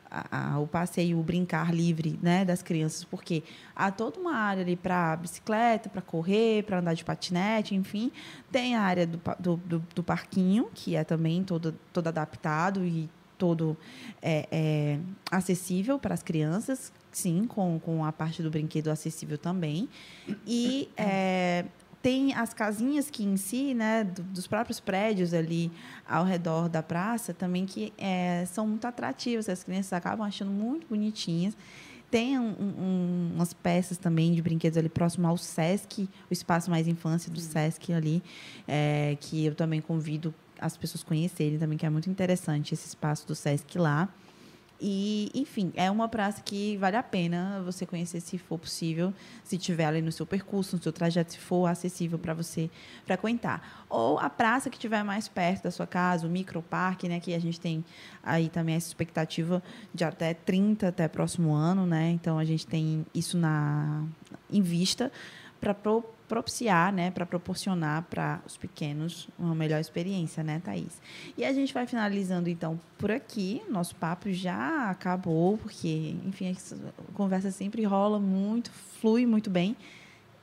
[0.09, 3.43] a, a, o passeio, o brincar livre né, das crianças, porque
[3.75, 8.11] há toda uma área ali para bicicleta, para correr, para andar de patinete, enfim.
[8.51, 13.07] Tem a área do, do, do, do parquinho, que é também todo, todo adaptado e
[13.37, 13.77] todo
[14.21, 14.99] é, é,
[15.29, 19.87] acessível para as crianças, sim, com, com a parte do brinquedo acessível também.
[20.47, 21.65] E é,
[22.05, 25.71] tem as casinhas que em si, né, do, dos próprios prédios ali
[26.07, 29.49] ao redor da praça, também que é, são muito atrativas.
[29.49, 31.57] As crianças acabam achando muito bonitinhas.
[32.11, 36.87] Tem um, um, umas peças também de brinquedos ali próximo ao Sesc, o espaço mais
[36.87, 38.21] infância do Sesc ali,
[38.67, 43.25] é, que eu também convido as pessoas conhecerem também, que é muito interessante esse espaço
[43.25, 44.13] do Sesc lá.
[44.79, 49.13] E, enfim, é uma praça que vale a pena você conhecer se for possível,
[49.43, 52.69] se tiver ali no seu percurso, no seu trajeto, se for acessível para você
[53.05, 53.85] frequentar.
[53.89, 57.39] Ou a praça que estiver mais perto da sua casa, o microparque, né, que a
[57.39, 57.85] gente tem
[58.21, 59.63] aí também essa expectativa
[59.93, 62.09] de até 30 até próximo ano, né?
[62.11, 64.03] Então a gente tem isso na
[64.51, 65.11] em vista
[65.59, 65.73] para
[66.27, 71.01] propiciar, né, para proporcionar para os pequenos uma melhor experiência, né, Thaís?
[71.37, 73.61] E a gente vai finalizando, então, por aqui.
[73.69, 79.75] Nosso papo já acabou, porque, enfim, a conversa sempre rola muito, flui muito bem.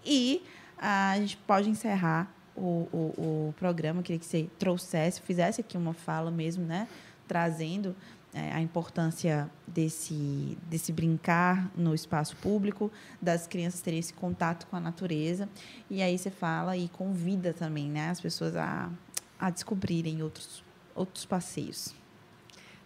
[0.05, 0.43] E
[0.79, 4.03] a gente pode encerrar o, o, o programa.
[4.03, 6.89] Queria que você trouxesse, fizesse aqui uma fala mesmo, né,
[7.27, 7.95] trazendo
[8.35, 14.77] é, a importância desse, desse brincar no espaço público, das crianças terem esse contato com
[14.77, 15.49] a natureza.
[15.91, 18.91] E aí você fala e convida também né, as pessoas a,
[19.39, 20.65] a descobrirem outros,
[20.95, 21.95] outros passeios.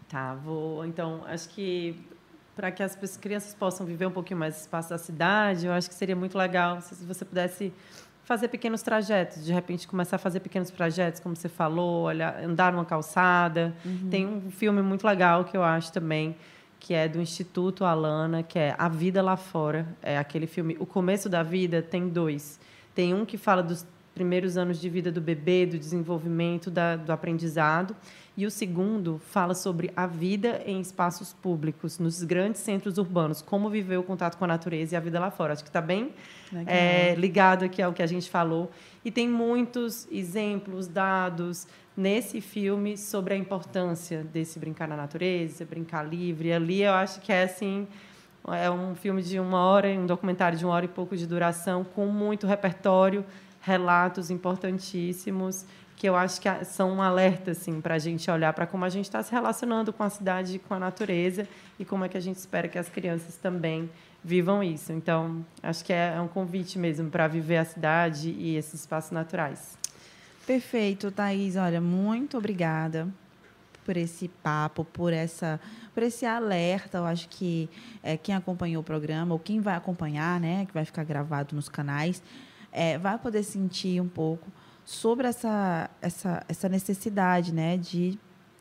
[0.09, 0.85] Tá, vou.
[0.85, 1.97] Então, acho que
[2.57, 5.95] para que as crianças possam viver um pouquinho mais espaço da cidade, eu acho que
[5.95, 7.73] seria muito legal se você pudesse
[8.27, 12.73] fazer pequenos trajetos, de repente começar a fazer pequenos trajetos, como você falou, olhar, andar
[12.73, 13.73] numa calçada.
[13.85, 14.11] Uhum.
[14.11, 16.35] Tem um filme muito legal que eu acho também,
[16.81, 19.87] que é do Instituto Alana, que é A Vida Lá Fora.
[20.03, 20.77] É aquele filme.
[20.81, 22.59] O começo da vida tem dois.
[22.97, 27.13] Tem um que fala dos primeiros anos de vida do bebê, do desenvolvimento, da, do
[27.13, 27.95] aprendizado.
[28.35, 33.69] E o segundo fala sobre a vida em espaços públicos, nos grandes centros urbanos, como
[33.69, 35.53] viver o contato com a natureza e a vida lá fora.
[35.53, 36.13] Acho que está bem
[36.67, 38.71] é, ligado aqui ao que a gente falou.
[39.05, 46.03] E tem muitos exemplos dados nesse filme sobre a importância desse brincar na natureza, brincar
[46.03, 46.55] livre.
[46.55, 47.87] Ali eu acho que é assim.
[48.49, 51.83] É um filme de uma hora, um documentário de uma hora e pouco de duração,
[51.83, 53.25] com muito repertório,
[53.67, 58.65] relatos importantíssimos que eu acho que são um alerta assim, para a gente olhar para
[58.67, 61.49] como a gente está se relacionando com a cidade, com a natureza
[61.79, 63.91] e como é que a gente espera que as crianças também
[64.23, 64.93] vivam isso.
[64.93, 69.77] Então, acho que é um convite mesmo para viver a cidade e esses espaços naturais.
[70.47, 71.57] Perfeito, Thaís.
[71.57, 73.09] Olha, muito obrigada
[73.85, 75.59] por esse papo, por essa,
[75.93, 76.99] por esse alerta.
[76.99, 77.69] Eu acho que
[78.01, 81.69] é, quem acompanhou o programa ou quem vai acompanhar, né, que vai ficar gravado nos
[81.69, 82.23] canais,
[82.77, 84.53] é, vai poder sentir um pouco
[84.85, 88.19] sobre essa, essa, essa necessidade, né, de,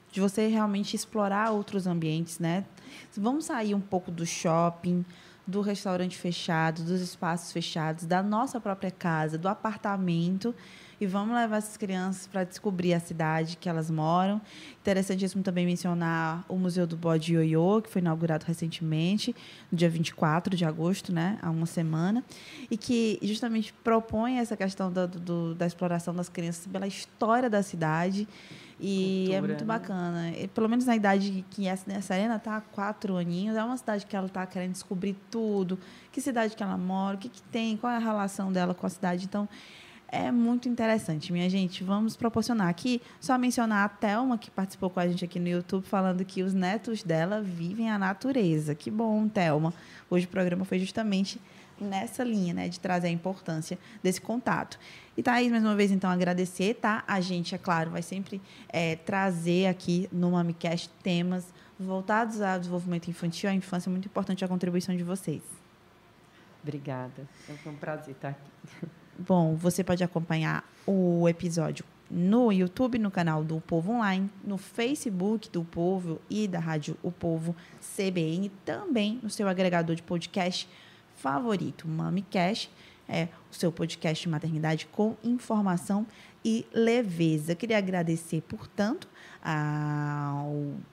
[0.09, 2.63] de você realmente explorar outros ambientes, né?
[3.15, 5.05] Vamos sair um pouco do shopping,
[5.45, 10.55] do restaurante fechado, dos espaços fechados, da nossa própria casa, do apartamento
[10.99, 14.41] e vamos levar essas crianças para descobrir a cidade que elas moram.
[14.81, 19.35] Interessantíssimo também mencionar o Museu do Bode Ioiô, que foi inaugurado recentemente,
[19.71, 22.23] no dia 24 de agosto, né, há uma semana,
[22.69, 27.61] e que justamente propõe essa questão da, do, da exploração das crianças pela história da
[27.61, 28.27] cidade.
[28.79, 29.65] E é Cultura, é muito né?
[29.65, 30.31] bacana.
[30.31, 34.15] E, pelo menos na idade que a Serena está, quatro aninhos, é uma cidade que
[34.15, 35.79] ela está querendo descobrir tudo.
[36.11, 38.85] Que cidade que ela mora, o que, que tem, qual é a relação dela com
[38.85, 39.25] a cidade.
[39.25, 39.47] Então,
[40.07, 41.83] é muito interessante, minha gente.
[41.83, 45.85] Vamos proporcionar aqui, só mencionar a Thelma, que participou com a gente aqui no YouTube,
[45.85, 48.75] falando que os netos dela vivem a natureza.
[48.75, 49.73] Que bom, Thelma.
[50.09, 51.39] Hoje o programa foi justamente
[51.79, 54.79] nessa linha, né, de trazer a importância desse contato.
[55.17, 57.03] E Thaís, mais uma vez, então, agradecer, tá?
[57.07, 63.09] A gente, é claro, vai sempre é, trazer aqui no MamiCast temas voltados ao desenvolvimento
[63.09, 65.41] infantil, à infância, é muito importante a contribuição de vocês.
[66.63, 67.27] Obrigada.
[67.61, 68.87] Foi um prazer estar aqui.
[69.17, 75.49] Bom, você pode acompanhar o episódio no YouTube, no canal do Povo Online, no Facebook
[75.49, 80.67] do Povo e da Rádio O Povo CBN, também no seu agregador de podcast
[81.15, 82.69] favorito, MamiCast,
[83.07, 86.05] é o seu podcast de maternidade com informação
[86.43, 87.55] e leveza.
[87.55, 89.07] Queria agradecer, portanto,
[89.47, 90.43] a,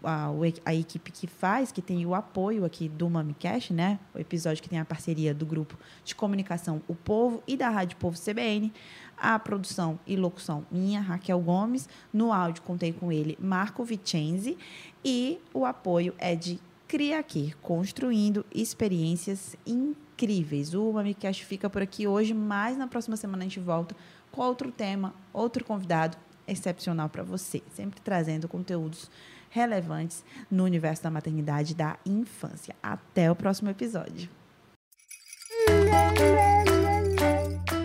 [0.05, 0.31] a,
[0.67, 3.99] a, equipe que faz, que tem o apoio aqui do MamiCast, né?
[4.15, 5.75] O episódio que tem a parceria do grupo
[6.05, 8.71] de comunicação O Povo e da Rádio Povo CBN.
[9.17, 11.89] A produção e locução minha, Raquel Gomes.
[12.13, 14.59] No áudio contei com ele, Marco Vicenzi.
[15.03, 20.75] E o apoio é de Criaqui, construindo experiências incríveis.
[20.75, 23.97] O MamiCast fica por aqui hoje, mas na próxima semana a gente volta
[24.31, 26.19] com outro tema, outro convidado
[26.53, 29.11] excepcional para você, sempre trazendo conteúdos
[29.51, 32.75] relevantes no universo da maternidade e da infância.
[32.83, 34.29] Até o próximo episódio.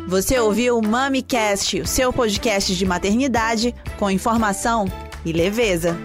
[0.07, 4.85] Você ouviu o MamiCast, o seu podcast de maternidade com informação
[5.25, 5.97] e leveza.